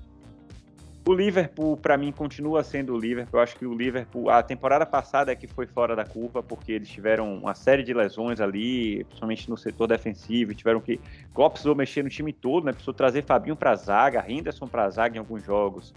[1.06, 3.38] O Liverpool, para mim, continua sendo o Liverpool.
[3.38, 6.72] Eu acho que o Liverpool, a temporada passada é que foi fora da curva, porque
[6.72, 11.02] eles tiveram uma série de lesões ali, principalmente no setor defensivo, tiveram que.
[11.34, 12.72] Klopp precisou mexer no time todo, né?
[12.72, 15.94] Precisou trazer Fabinho para zaga, Henderson para zaga em alguns jogos.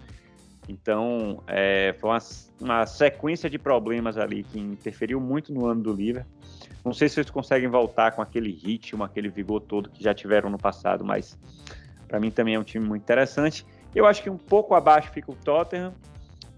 [0.68, 2.18] Então, é, foi uma,
[2.60, 6.30] uma sequência de problemas ali que interferiu muito no ano do Liverpool.
[6.84, 10.48] Não sei se eles conseguem voltar com aquele ritmo, aquele vigor todo que já tiveram
[10.48, 11.36] no passado, mas
[12.06, 13.66] para mim também é um time muito interessante.
[13.94, 15.92] Eu acho que um pouco abaixo fica o Tottenham,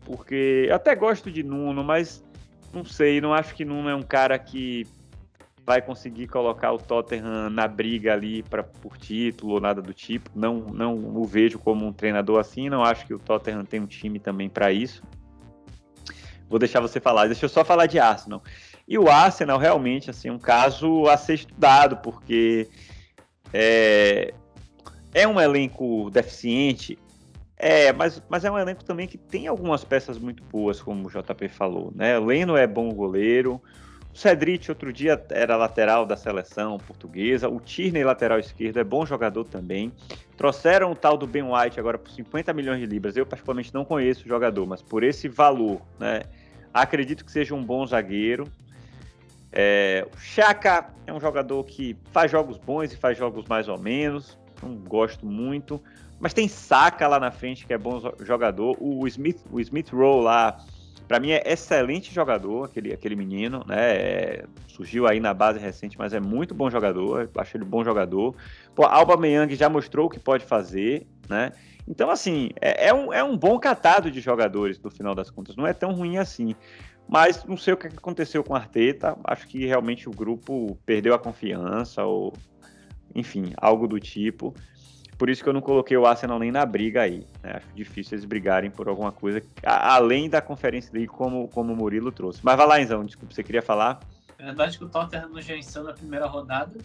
[0.05, 2.23] porque eu até gosto de Nuno, mas
[2.73, 4.87] não sei, não acho que Nuno é um cara que
[5.69, 10.31] vai conseguir colocar o Tottenham na briga ali para por título ou nada do tipo.
[10.35, 12.71] Não, não o vejo como um treinador assim.
[12.71, 15.03] Não acho que o Tottenham tem um time também para isso.
[16.49, 17.27] Vou deixar você falar.
[17.27, 18.43] Deixa eu só falar de Arsenal.
[18.89, 22.67] E o Arsenal realmente assim um caso a ser estudado, porque
[23.53, 24.33] é,
[25.13, 26.99] é um elenco deficiente,
[27.59, 31.11] é, mas, mas é um elenco também que tem algumas peças muito boas, como o
[31.11, 32.19] JP falou, né?
[32.19, 33.61] Leno é bom goleiro,
[34.19, 39.45] Cedric outro dia era lateral da seleção portuguesa, o Tierney lateral esquerdo é bom jogador
[39.45, 39.93] também.
[40.37, 43.17] Trouxeram o tal do Ben White agora por 50 milhões de libras.
[43.17, 46.23] Eu particularmente não conheço o jogador, mas por esse valor, né?
[46.75, 48.51] Acredito que seja um bom zagueiro.
[49.53, 53.79] É, o Chaka é um jogador que faz jogos bons e faz jogos mais ou
[53.79, 54.37] menos.
[54.61, 55.81] Não gosto muito.
[56.19, 58.77] Mas tem Saka lá na frente, que é bom jogador.
[58.81, 60.59] O Smith, o Smith Rowe lá,
[61.09, 63.97] para mim é excelente jogador, aquele, aquele menino, né?
[63.97, 67.31] É, surgiu aí na base recente, mas é muito bom jogador.
[67.39, 68.37] Acho ele bom jogador.
[68.75, 71.53] Pô, Alba Meyang já mostrou o que pode fazer, né?
[71.89, 75.57] Então, assim, é, é, um, é um bom catado de jogadores, no final das contas.
[75.57, 76.55] Não é tão ruim assim.
[77.09, 79.17] Mas não sei o que aconteceu com a Arteta.
[79.25, 82.35] Acho que realmente o grupo perdeu a confiança, ou
[83.15, 84.55] enfim, algo do tipo.
[85.19, 87.27] Por isso que eu não coloquei o Arsenal nem na briga aí.
[87.43, 87.55] Né?
[87.57, 92.13] Acho difícil eles brigarem por alguma coisa, além da Conferência League, como, como o Murilo
[92.13, 92.39] trouxe.
[92.45, 93.99] Mas vai lá, Enzão, desculpa, você queria falar?
[94.39, 96.79] É verdade que o Tottenham não venceu na primeira rodada,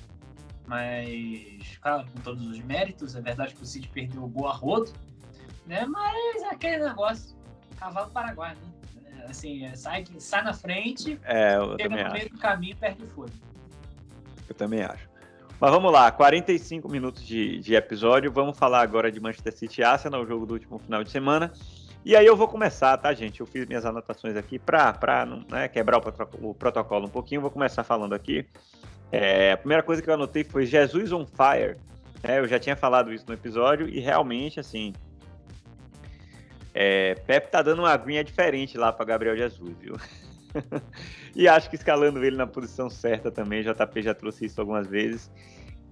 [0.66, 4.92] mas, claro, com todos os méritos, é verdade que o City perdeu o boa rodo,
[5.68, 5.86] né?
[5.86, 7.36] Mas é aquele negócio,
[7.78, 9.22] cavalo paraguai, né?
[9.22, 13.04] É, assim, é, sai, sai na frente, é, chega no meio do caminho e perde
[13.04, 13.38] o fôlego.
[14.50, 15.12] Eu também acho.
[15.64, 18.30] Mas vamos lá, 45 minutos de, de episódio.
[18.30, 21.53] Vamos falar agora de Manchester City e Arsenal, o jogo do último final de semana.
[22.03, 23.39] E aí eu vou começar, tá, gente?
[23.39, 26.01] Eu fiz minhas anotações aqui para né, quebrar
[26.41, 27.39] o, protocolo um pouquinho.
[27.39, 28.45] Vou começar falando aqui
[29.09, 31.78] é, a primeira coisa que eu anotei foi Jesus on Fire.
[32.22, 34.91] É, eu já tinha falado isso no episódio e realmente, assim,
[36.74, 39.95] é, Pepe tá dando uma aguinha diferente lá para Gabriel Jesus, viu?
[41.36, 45.32] e acho que escalando ele na posição certa também, JP já trouxe isso algumas vezes.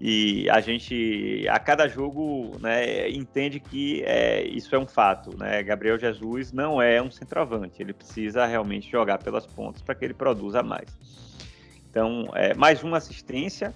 [0.03, 5.38] E a gente, a cada jogo, né, entende que é, isso é um fato.
[5.38, 5.62] Né?
[5.62, 10.16] Gabriel Jesus não é um centroavante, ele precisa realmente jogar pelas pontas para que ele
[10.16, 10.89] produza mais.
[11.88, 13.76] Então, é, mais uma assistência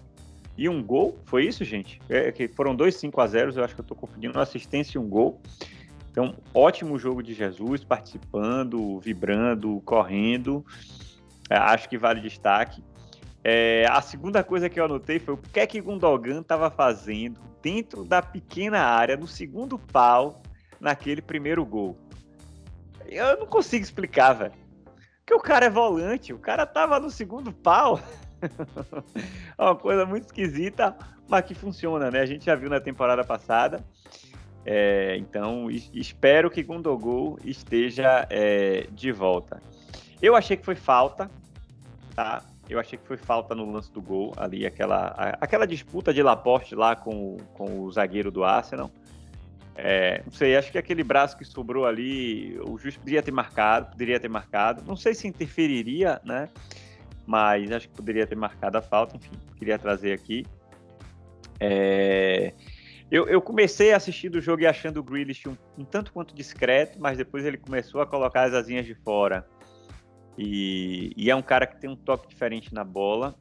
[0.57, 1.15] e um gol.
[1.25, 2.01] Foi isso, gente?
[2.09, 4.97] É, que foram dois 5 a 0 eu acho que eu estou confundindo uma assistência
[4.97, 5.39] e um gol.
[6.15, 10.65] Então, ótimo jogo de Jesus, participando, vibrando, correndo.
[11.49, 12.81] É, acho que vale destaque.
[13.43, 17.41] É, a segunda coisa que eu anotei foi o que é que Gundogan estava fazendo
[17.61, 20.41] dentro da pequena área, no segundo pau,
[20.79, 21.97] naquele primeiro gol.
[23.07, 24.53] Eu não consigo explicar, velho.
[25.17, 27.99] Porque o cara é volante, o cara tava no segundo pau.
[29.59, 30.95] é uma coisa muito esquisita,
[31.27, 32.21] mas que funciona, né?
[32.21, 33.83] A gente já viu na temporada passada.
[34.65, 39.61] É, então, espero que Gundogol esteja é, de volta.
[40.21, 41.29] Eu achei que foi falta,
[42.15, 42.43] tá?
[42.67, 45.09] Eu achei que foi falta no lance do gol ali, aquela,
[45.39, 48.89] aquela disputa de Laporte lá com, com o zagueiro do Arsenal.
[49.75, 53.91] É, não sei, acho que aquele braço que sobrou ali, o juiz poderia ter marcado,
[53.91, 54.83] poderia ter marcado.
[54.87, 56.49] Não sei se interferiria, né?
[57.27, 60.45] Mas acho que poderia ter marcado a falta, enfim, queria trazer aqui.
[61.59, 62.53] É,
[63.11, 66.35] eu, eu, comecei a assistir do jogo e achando o Grealish um, um, tanto quanto
[66.35, 69.47] discreto, mas depois ele começou a colocar as asinhas de fora.
[70.37, 73.35] E, e é um cara que tem um toque diferente na bola.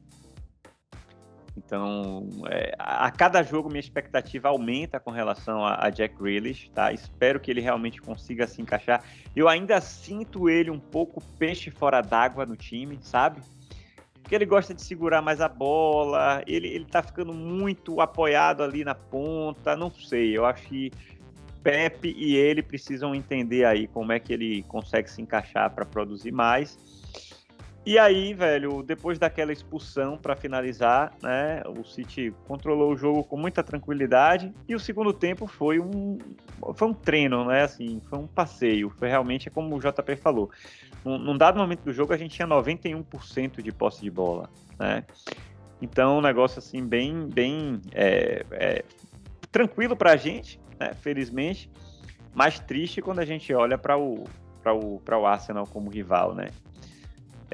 [1.56, 6.92] Então, é, a cada jogo minha expectativa aumenta com relação a, a, Jack Grealish, tá?
[6.92, 9.04] Espero que ele realmente consiga se encaixar.
[9.34, 13.40] Eu ainda sinto ele um pouco peixe fora d'água no time, sabe?
[14.25, 18.83] Porque ele gosta de segurar mais a bola, ele, ele tá ficando muito apoiado ali
[18.83, 20.91] na ponta, não sei, eu acho que
[21.62, 26.33] Pepe e ele precisam entender aí como é que ele consegue se encaixar para produzir
[26.33, 26.79] mais
[27.87, 33.37] e aí, velho, depois daquela expulsão para finalizar, né, o City controlou o jogo com
[33.37, 36.18] muita tranquilidade e o segundo tempo foi um
[36.74, 40.51] foi um treino, né, assim, foi um passeio, foi realmente como o JP falou.
[41.05, 45.05] Num, dado momento do jogo a gente tinha 91% de posse de bola, né?
[45.82, 48.85] Então, um negócio assim bem bem é, é,
[49.53, 51.70] tranquilo para a gente, né, felizmente,
[52.32, 54.24] mas triste quando a gente olha para o
[54.62, 56.47] para o, o Arsenal como rival, né?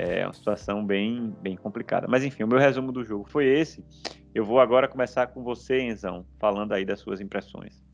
[0.00, 2.08] É uma situação bem, bem complicada.
[2.08, 3.84] Mas enfim, o meu resumo do jogo foi esse.
[4.34, 7.84] Eu vou agora começar com você, Enzão, falando aí das suas impressões.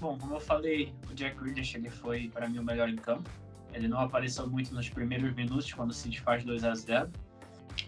[0.00, 3.30] Bom, como eu falei, o Jack Grealish ele foi para mim o melhor em campo.
[3.72, 7.10] Ele não apareceu muito nos primeiros minutos quando o City faz 2 a 0,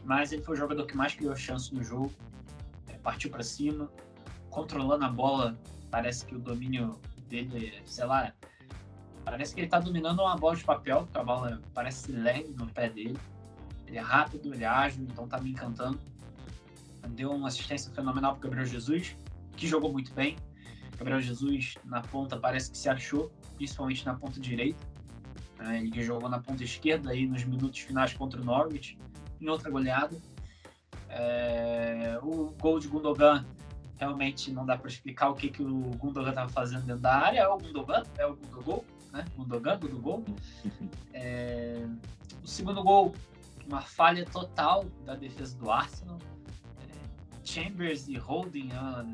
[0.05, 2.13] mas ele foi o jogador que mais criou chance no jogo.
[2.89, 3.91] É, partiu para cima,
[4.49, 5.59] controlando a bola.
[5.91, 6.99] Parece que o domínio
[7.29, 8.33] dele, sei lá,
[9.25, 12.67] parece que ele está dominando uma bola de papel, porque a bola parece leve no
[12.69, 13.19] pé dele.
[13.95, 16.01] Ele é rápido, ele é ágil, então tá me encantando.
[17.11, 19.17] Deu uma assistência fenomenal pro Gabriel Jesus,
[19.57, 20.37] que jogou muito bem.
[20.99, 24.85] Gabriel Jesus na ponta parece que se achou, principalmente na ponta direita.
[25.61, 28.99] É, ele jogou na ponta esquerda aí nos minutos finais contra o Norwich,
[29.41, 30.21] em outra goleada.
[31.09, 33.47] É, o gol de Gundogan
[33.97, 37.41] realmente não dá para explicar o que, que o Gundogan estava fazendo dentro da área.
[37.43, 38.83] É o Gundogan, é o Gundogan,
[39.13, 39.25] né?
[39.37, 40.25] Gundogan, Gundogan.
[41.17, 41.87] É,
[42.43, 43.15] O segundo gol,
[43.67, 46.19] uma falha total da defesa do Arsenal.
[46.81, 49.05] É, Chambers e Holding, ah,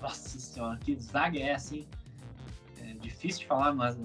[0.00, 1.86] nossa senhora, que zaga é assim?
[2.80, 3.96] É difícil de falar, mas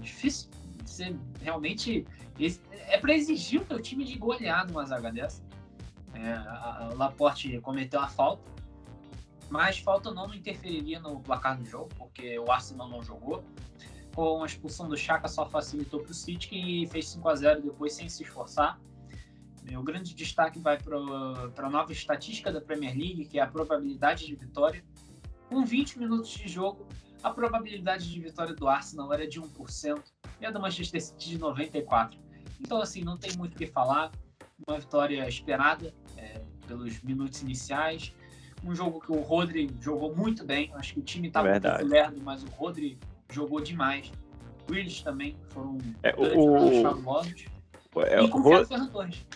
[0.00, 0.50] difícil
[0.84, 2.06] ser realmente.
[2.70, 5.42] É para exigir o teu time de golear numa zaga dessa.
[6.14, 8.42] É, a Laporte cometeu a falta,
[9.48, 13.44] mas falta não interferiria no placar do jogo, porque o Arsenal não jogou.
[14.14, 17.62] Com a expulsão do Chaka só facilitou para o City, que fez 5 a 0
[17.62, 18.78] depois sem se esforçar.
[19.76, 20.96] O grande destaque vai para
[21.66, 24.84] a nova estatística da Premier League, que é a probabilidade de vitória.
[25.48, 26.86] Com 20 minutos de jogo,
[27.22, 30.02] a probabilidade de vitória do Arsenal era de 1%
[30.40, 32.18] e a do Manchester City de 94%.
[32.60, 34.10] Então, assim, não tem muito o que falar.
[34.66, 38.12] Uma vitória esperada é, pelos minutos iniciais.
[38.64, 40.70] Um jogo que o Rodri jogou muito bem.
[40.74, 42.98] Acho que o time estava muito lerdo, mas o Rodri
[43.30, 44.12] jogou demais.
[44.70, 47.44] Willis também foram é, o, famosos.
[47.96, 49.26] É, e com o Ferran Torres.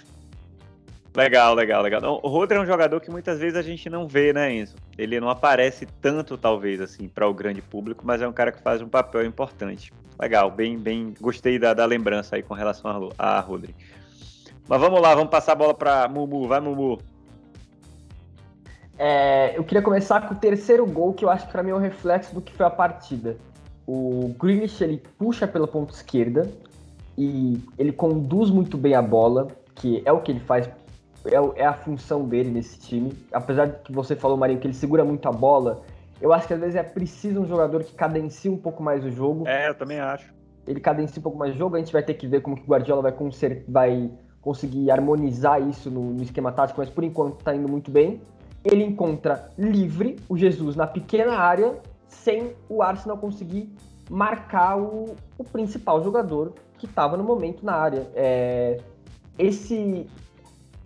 [1.16, 2.20] Legal, legal, legal.
[2.22, 4.76] O Rodri é um jogador que muitas vezes a gente não vê, né, Enzo?
[4.98, 8.60] Ele não aparece tanto, talvez, assim, para o grande público, mas é um cara que
[8.60, 9.90] faz um papel importante.
[10.20, 11.14] Legal, bem, bem.
[11.18, 13.74] Gostei da, da lembrança aí com relação a, a Rodri.
[14.68, 16.46] Mas vamos lá, vamos passar a bola para Mumu.
[16.46, 16.98] Vai, Mumu.
[18.98, 21.74] É, eu queria começar com o terceiro gol, que eu acho que para mim é
[21.74, 23.38] um reflexo do que foi a partida.
[23.86, 26.50] O Grealish ele puxa pela ponta esquerda
[27.16, 30.68] e ele conduz muito bem a bola, que é o que ele faz,
[31.28, 33.12] é, é a função dele nesse time.
[33.32, 35.82] Apesar de que você falou, Marinho, que ele segura muito a bola,
[36.20, 39.10] eu acho que às vezes é preciso um jogador que cadencie um pouco mais o
[39.10, 39.46] jogo.
[39.46, 40.34] É, eu também acho.
[40.66, 42.62] Ele cadencia um pouco mais o jogo, a gente vai ter que ver como que
[42.62, 43.14] o Guardiola vai,
[43.68, 44.10] vai
[44.40, 48.20] conseguir harmonizar isso no, no esquema tático, mas por enquanto está indo muito bem.
[48.64, 51.76] Ele encontra livre o Jesus na pequena área
[52.08, 53.72] sem o Arsenal conseguir
[54.10, 58.06] marcar o, o principal jogador que estava no momento na área.
[58.14, 58.80] É,
[59.38, 60.06] esse,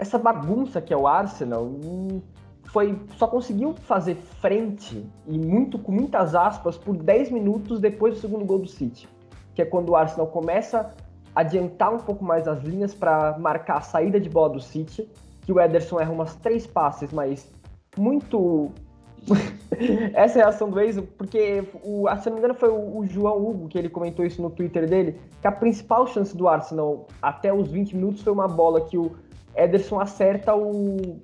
[0.01, 2.23] essa bagunça que é o Arsenal hum,
[2.65, 8.21] foi só conseguiu fazer frente e muito com muitas aspas por 10 minutos depois do
[8.21, 9.07] segundo gol do City,
[9.55, 10.95] que é quando o Arsenal começa
[11.35, 15.07] a adiantar um pouco mais as linhas para marcar a saída de bola do City,
[15.43, 17.53] que o Ederson erra umas três passes, mas
[17.99, 18.71] muito
[20.15, 23.37] essa é reação do Enzo, porque, o, se não me engano, foi o, o, João
[23.47, 27.53] Hugo que ele comentou isso no Twitter dele, que a principal chance do Arsenal até
[27.53, 29.13] os 20 minutos foi uma bola que o
[29.55, 31.21] Ederson acerta o,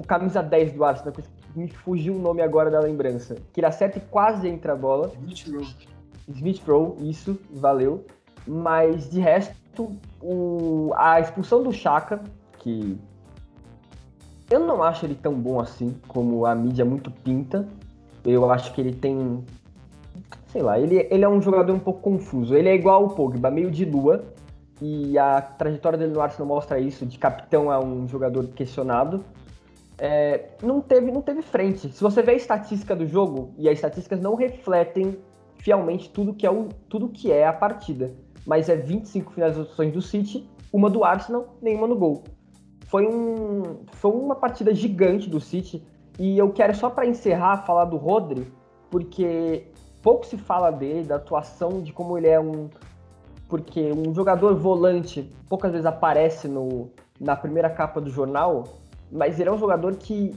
[0.00, 1.14] o camisa 10 do Arsenal,
[1.54, 5.12] me fugiu o nome agora da lembrança, que ele acerta e quase entra a bola.
[5.20, 5.76] Smith Rowe.
[6.28, 8.04] Smith Rowe, isso, valeu.
[8.46, 12.20] Mas de resto, o, a expulsão do Chaka,
[12.58, 12.98] que
[14.50, 17.66] eu não acho ele tão bom assim como a mídia muito pinta.
[18.24, 19.44] Eu acho que ele tem.
[20.48, 22.54] Sei lá, ele, ele é um jogador um pouco confuso.
[22.54, 24.24] Ele é igual ao Pogba, meio de lua.
[24.84, 29.24] E a trajetória dele no Arsenal mostra isso, de capitão a um jogador questionado.
[29.96, 31.88] É, não, teve, não teve frente.
[31.88, 35.16] Se você vê a estatística do jogo, e as estatísticas não refletem
[35.58, 38.12] fielmente tudo que é, o, tudo que é a partida.
[38.44, 42.24] Mas é 25 finalizações do City, uma do Arsenal, nenhuma no gol
[42.94, 45.82] foi, um, foi uma partida gigante do City.
[46.16, 48.46] E eu quero só para encerrar falar do Rodri,
[48.88, 49.66] porque
[50.00, 52.70] pouco se fala dele, da atuação, de como ele é um.
[53.54, 56.90] Porque um jogador volante poucas vezes aparece no,
[57.20, 58.64] na primeira capa do jornal,
[59.12, 60.34] mas ele é um jogador que,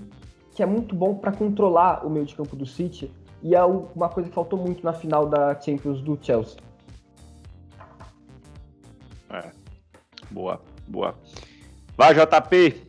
[0.53, 3.11] que é muito bom para controlar o meio de campo do City.
[3.41, 6.59] E é uma coisa que faltou muito na final da Champions do Chelsea.
[9.31, 9.49] É.
[10.29, 11.15] Boa, boa.
[11.97, 12.83] Vai, JP.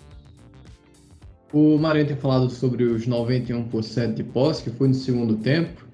[1.55, 5.87] O Marinho tem falado sobre os 91% de posse, que foi no segundo tempo,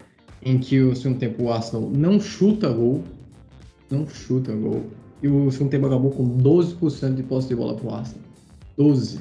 [0.42, 3.04] em que o segundo tempo o Arsenal não chuta gol,
[3.94, 4.84] não chuta gol,
[5.22, 8.24] e o segundo tempo acabou com 12% de posse de bola pro Arsenal.
[8.76, 9.20] 12.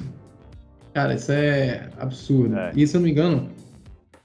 [0.92, 2.56] Cara, isso é absurdo.
[2.56, 2.72] É.
[2.76, 3.48] E se eu não me engano,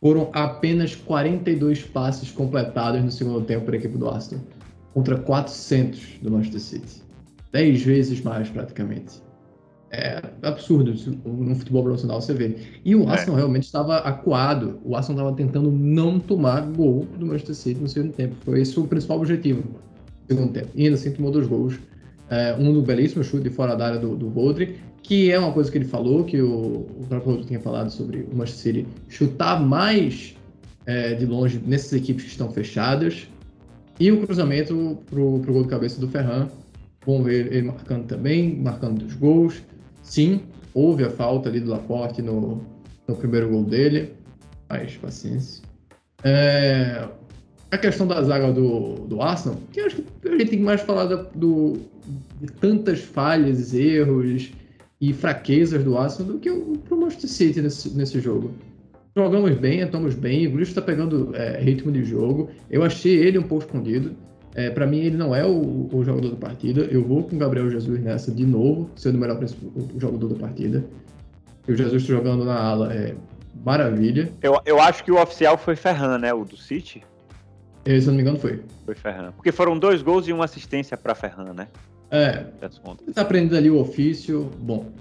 [0.02, 4.44] foram apenas 42 passes completados no segundo tempo para a equipe do Arsenal,
[4.94, 7.04] contra 400 do Manchester City.
[7.52, 9.22] 10 vezes mais praticamente
[9.92, 10.94] é absurdo
[11.26, 12.58] no futebol profissional você vê.
[12.86, 13.12] E o é.
[13.12, 13.40] Arsenal é.
[13.40, 14.80] realmente estava acuado.
[14.84, 18.36] O Arsenal estava tentando não tomar gol do Manchester City no segundo tempo.
[18.42, 19.64] Foi esse o principal objetivo
[20.30, 20.70] segundo tempo.
[20.76, 21.80] E ainda assim tomou dois gols.
[22.30, 25.72] É, um no belíssimo chute fora da área do, do Rodri, que é uma coisa
[25.72, 29.60] que ele falou, que o, o próprio Rodri tinha falado sobre o Manchester City chutar
[29.60, 30.36] mais
[30.86, 33.28] é, de longe nessas equipes que estão fechadas.
[34.00, 36.48] E o cruzamento pro, pro gol de cabeça do Ferran.
[37.06, 39.64] Bom ver ele marcando também, marcando dos gols.
[40.04, 40.42] Sim,
[40.74, 42.62] houve a falta ali do Laporte no,
[43.08, 44.14] no primeiro gol dele,
[44.70, 45.64] mas paciência.
[46.24, 47.08] É,
[47.72, 50.82] a questão da zaga do, do Arsenal, que eu acho que a gente tem mais
[50.82, 51.78] falar do,
[52.42, 54.52] de tantas falhas, erros
[55.00, 58.52] e fraquezas do Arsenal do que o pro Manchester City nesse, nesse jogo.
[59.16, 62.50] Jogamos bem, estamos bem, o Grealish está pegando é, ritmo de jogo.
[62.70, 64.16] Eu achei ele um pouco escondido.
[64.56, 66.82] É, para mim, ele não é o, o, jogador da partida.
[66.82, 69.40] Eu vou com o Gabriel Jesus nessa de novo, sendo o melhor
[69.76, 70.84] o jogador da partida.
[71.68, 73.16] E o Jesus tá jogando na ala é
[73.64, 74.32] maravilha.
[74.42, 76.34] Eu, eu acho que o oficial foi Ferran, né?
[76.34, 77.04] O do City.
[77.90, 78.62] Esse, se eu não me engano, foi.
[78.86, 79.32] Foi Ferran.
[79.32, 81.68] Porque foram dois gols e uma assistência para Ferran, né?
[82.12, 82.46] É.
[82.62, 84.52] Você tá aprendendo ali o ofício.
[84.60, 84.92] Bom.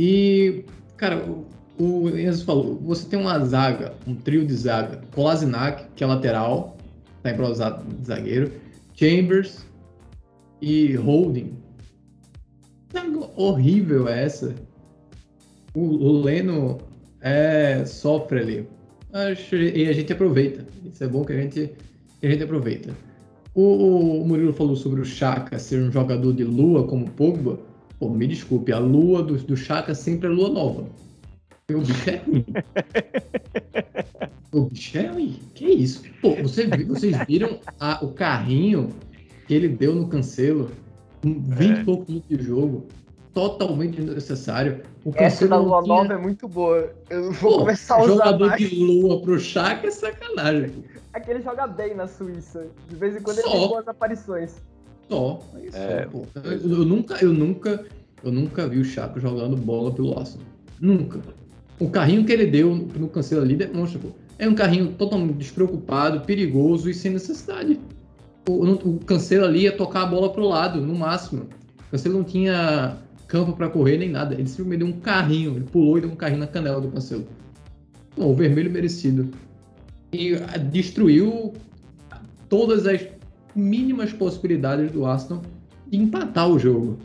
[0.00, 0.64] E,
[0.96, 1.46] cara, o,
[1.78, 5.00] o Enzo falou: você tem uma zaga, um trio de zaga.
[5.12, 6.76] Kolasinac, que é lateral,
[7.24, 8.52] tá improvisado de zagueiro.
[8.94, 9.66] Chambers
[10.62, 11.56] e Holding.
[13.36, 14.54] Horrível é essa.
[15.74, 16.78] O, o Leno
[17.20, 18.68] é, sofre ali.
[19.74, 20.64] E a gente aproveita.
[20.84, 21.72] Isso é bom que a gente,
[22.20, 22.96] que a gente aproveita.
[23.54, 27.58] O, o Murilo falou sobre o Chaka ser um jogador de lua como Pogba.
[27.98, 30.86] Pô, me desculpe, a lua do, do Chaka sempre é lua nova.
[31.70, 32.44] O bicho é ruim.
[34.52, 35.40] o bicho é ruim.
[35.54, 36.02] Que isso?
[36.22, 38.90] Pô, você, vocês viram a, o carrinho
[39.46, 40.70] que ele deu no cancelo?
[41.22, 41.84] 20 é.
[41.84, 42.86] poucos minutos de jogo.
[43.38, 44.82] Totalmente desnecessário.
[45.04, 45.94] O Essa da lua tinha...
[45.94, 46.92] nova é muito boa.
[47.08, 48.68] Eu vou Pô, começar a usar Jogador mais.
[48.68, 50.82] de lua pro Chaka é sacanagem.
[51.12, 52.66] Aquele joga bem na Suíça.
[52.88, 53.48] De vez em quando Só.
[53.48, 54.56] ele tem boas aparições.
[55.08, 55.40] Só.
[55.72, 57.84] É, é eu, eu, nunca, eu nunca,
[58.24, 60.44] eu nunca vi o Chaka jogando bola pelo Arsenal.
[60.80, 61.20] Nunca.
[61.78, 64.08] O carrinho que ele deu no cancelo ali demonstra, pô.
[64.36, 67.78] É um carrinho totalmente despreocupado, perigoso e sem necessidade.
[68.48, 71.46] O, o cancelo ali ia tocar a bola pro lado, no máximo.
[71.86, 72.98] O cancelo não tinha
[73.28, 74.34] campo para correr nem nada.
[74.34, 77.26] Ele simplesmente deu um carrinho, ele pulou e deu um carrinho na canela do cancelo.
[78.16, 79.30] Bom, o vermelho merecido.
[80.12, 81.52] E ah, destruiu
[82.48, 83.06] todas as
[83.54, 85.42] mínimas possibilidades do Aston
[85.86, 86.98] de empatar o jogo.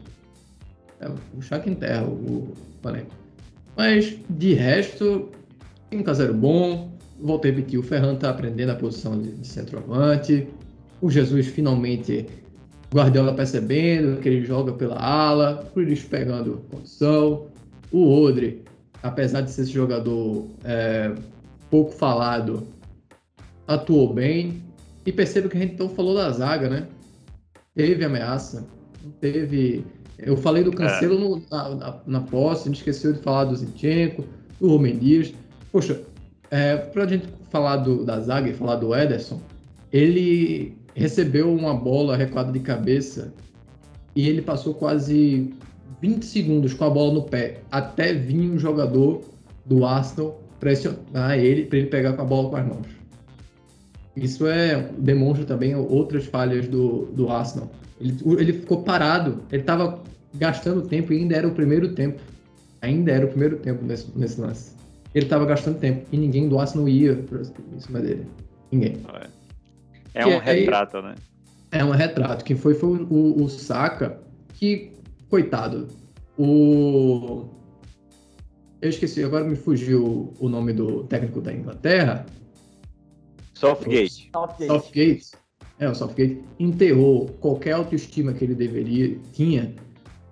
[1.00, 2.54] É, o Shaq enterra o,
[2.84, 3.12] o elenco.
[3.76, 5.30] Mas, de resto,
[5.90, 6.92] tem um caseiro bom.
[7.20, 10.48] Voltei a repetir, o Ferran está aprendendo a posição de, de centroavante.
[11.02, 12.26] O Jesus finalmente,
[12.94, 15.68] Guardiola percebendo que ele joga pela ala.
[15.72, 17.48] O Grealish pegando condição.
[17.92, 18.64] O Odre,
[19.02, 21.12] apesar de ser esse jogador é,
[21.70, 22.68] pouco falado,
[23.68, 24.64] atuou bem.
[25.06, 26.88] E perceba que a gente então falou da zaga, né?
[27.76, 28.66] Teve ameaça,
[29.20, 29.84] teve
[30.20, 30.76] eu falei do é.
[30.76, 31.20] Cancelo é.
[31.20, 34.24] no, na, na, na, posse, a gente esqueceu de falar do Zinchenko,
[34.60, 35.34] do Romain Dias.
[35.72, 36.02] Poxa,
[36.52, 39.42] é, pra gente falar do, da zaga e falar do Ederson,
[39.92, 43.34] ele recebeu uma bola recuada de cabeça
[44.16, 45.54] e ele passou quase
[46.02, 49.22] 20 segundos com a bola no pé até vir um jogador
[49.66, 52.88] do Arsenal pressionar ele para ele pegar com a bola com as mãos.
[54.16, 57.70] Isso é demonstra também outras falhas do, do Arsenal.
[58.00, 60.00] Ele, ele ficou parado, ele estava
[60.36, 62.22] gastando tempo e ainda era o primeiro tempo.
[62.82, 64.72] Ainda era o primeiro tempo nesse, nesse lance.
[65.16, 67.14] Ele estava gastando tempo e ninguém do Arsenal ia
[67.76, 68.26] em cima dele.
[68.72, 68.98] Ninguém.
[69.14, 69.28] É,
[70.14, 71.16] é um retrato, né?
[71.72, 72.44] É um retrato.
[72.44, 74.20] Quem foi foi o, o, Saka,
[74.54, 74.92] que,
[75.30, 75.88] coitado,
[76.38, 77.46] o.
[78.82, 82.26] Eu esqueci, agora me fugiu o nome do técnico da Inglaterra.
[83.54, 84.30] Southgate.
[84.32, 84.68] Southgate.
[84.68, 85.32] Southgate.
[85.80, 89.74] É, o Southgate enterrou qualquer autoestima que ele deveria tinha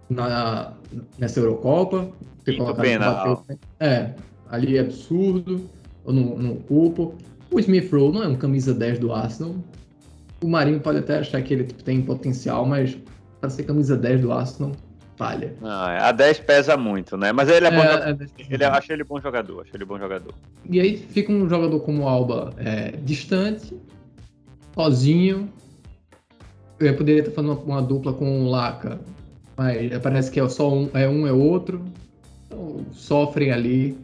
[0.10, 0.74] na,
[1.18, 2.12] nessa Eurocopa.
[2.46, 3.46] Colocado penal.
[3.80, 4.14] é,
[4.50, 5.70] ali é absurdo,
[6.06, 7.16] eu não, não culpo.
[7.52, 9.56] O Smith Rowe não é um camisa 10 do Arsenal.
[10.42, 12.98] O Marinho pode até achar que ele tipo, tem potencial, mas
[13.40, 14.72] para ser camisa 10 do Arsenal,
[15.18, 15.54] falha.
[15.62, 17.32] É, a 10 pesa muito, né?
[17.32, 17.84] Mas ele é, é bom.
[17.84, 18.18] É,
[18.50, 20.34] ele, acho ele bom jogador, acho ele bom jogador.
[20.70, 23.76] E aí fica um jogador como o Alba é, distante,
[24.74, 25.52] sozinho.
[26.80, 29.00] Eu poderia estar fazendo uma, uma dupla com o Laca,
[29.56, 31.84] mas parece que é só um, é um é outro.
[32.48, 33.98] Então, sofrem ali.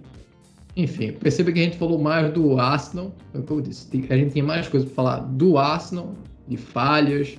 [0.78, 4.34] Enfim, perceba que a gente falou mais do Arsenal, é como eu disse, a gente
[4.34, 6.14] tem mais coisas para falar do Arsenal,
[6.48, 7.36] de falhas,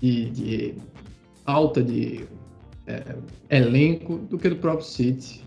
[0.00, 0.74] de, de
[1.44, 2.26] alta de
[2.86, 3.16] é,
[3.50, 5.44] elenco, do que do próprio City.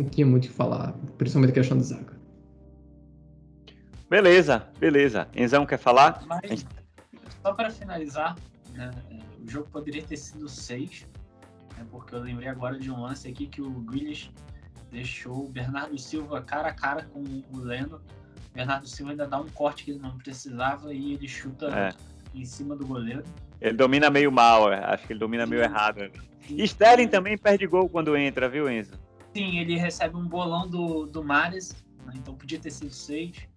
[0.00, 2.20] Não tinha muito o que falar, principalmente a questão de zaga.
[4.10, 5.28] Beleza, beleza.
[5.36, 6.24] Enzão quer falar?
[6.26, 6.66] Mas,
[7.42, 8.36] só para finalizar,
[8.72, 8.90] né,
[9.40, 11.06] o jogo poderia ter sido 6,
[11.78, 14.32] né, porque eu lembrei agora de um lance aqui que o Grealish
[14.92, 17.96] deixou o Bernardo Silva cara a cara com o Leno.
[17.96, 21.94] O Bernardo Silva ainda dá um corte que ele não precisava e ele chuta é.
[22.38, 23.24] em cima do goleiro.
[23.60, 24.84] Ele domina meio mal, é.
[24.84, 26.10] acho que ele domina meio errado.
[26.48, 28.92] E Sterling também perde gol quando entra, viu, Enzo?
[29.34, 31.74] Sim, ele recebe um bolão do, do Mares,
[32.04, 33.48] né, então podia ter sido seis.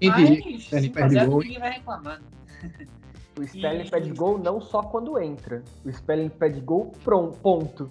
[0.00, 0.42] Entendi.
[0.52, 1.40] Mas, ele perde gol.
[1.40, 2.20] Ninguém vai reclamar.
[3.38, 3.90] O spelling e...
[3.90, 5.62] pede gol não só quando entra.
[5.86, 7.88] O spelling pede gol pronto, ponto.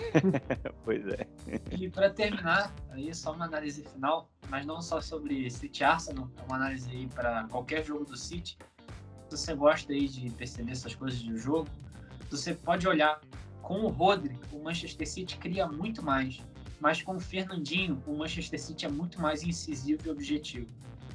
[0.84, 1.26] pois é.
[1.70, 6.42] E para terminar, aí só uma análise final, mas não só sobre City Arsenal, é
[6.42, 8.58] uma análise aí para qualquer jogo do City.
[9.28, 11.68] Se você gosta aí de perceber essas coisas do jogo,
[12.30, 13.20] você pode olhar
[13.62, 16.40] com o Rodri, o Manchester City cria muito mais,
[16.80, 20.66] mas com o Fernandinho, o Manchester City é muito mais incisivo e objetivo.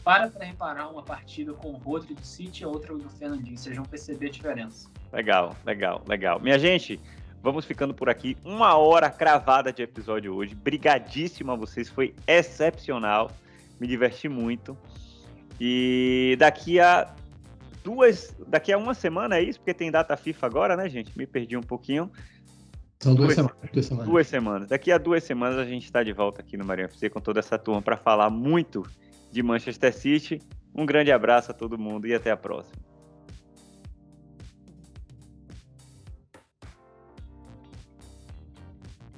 [0.03, 3.75] Para para reparar uma partida com o Rodri do City e outra do Fernandinho, vocês
[3.75, 4.89] vão perceber a diferença.
[5.11, 6.39] Legal, legal, legal.
[6.39, 6.99] Minha gente,
[7.45, 8.35] Vamos ficando por aqui.
[8.43, 10.55] Uma hora cravada de episódio hoje.
[10.55, 13.29] Brigadíssimo a vocês, foi excepcional.
[13.79, 14.75] Me diverti muito.
[15.61, 17.13] E daqui a
[17.83, 18.35] duas.
[18.47, 21.15] Daqui a uma semana é isso, porque tem data FIFA agora, né, gente?
[21.15, 22.09] Me perdi um pouquinho.
[22.99, 24.09] São duas, duas, semanas, duas semanas.
[24.09, 24.69] Duas semanas.
[24.69, 27.41] Daqui a duas semanas a gente está de volta aqui no Marinho FC com toda
[27.41, 28.81] essa turma para falar muito
[29.31, 30.41] de Manchester City.
[30.73, 32.94] Um grande abraço a todo mundo e até a próxima.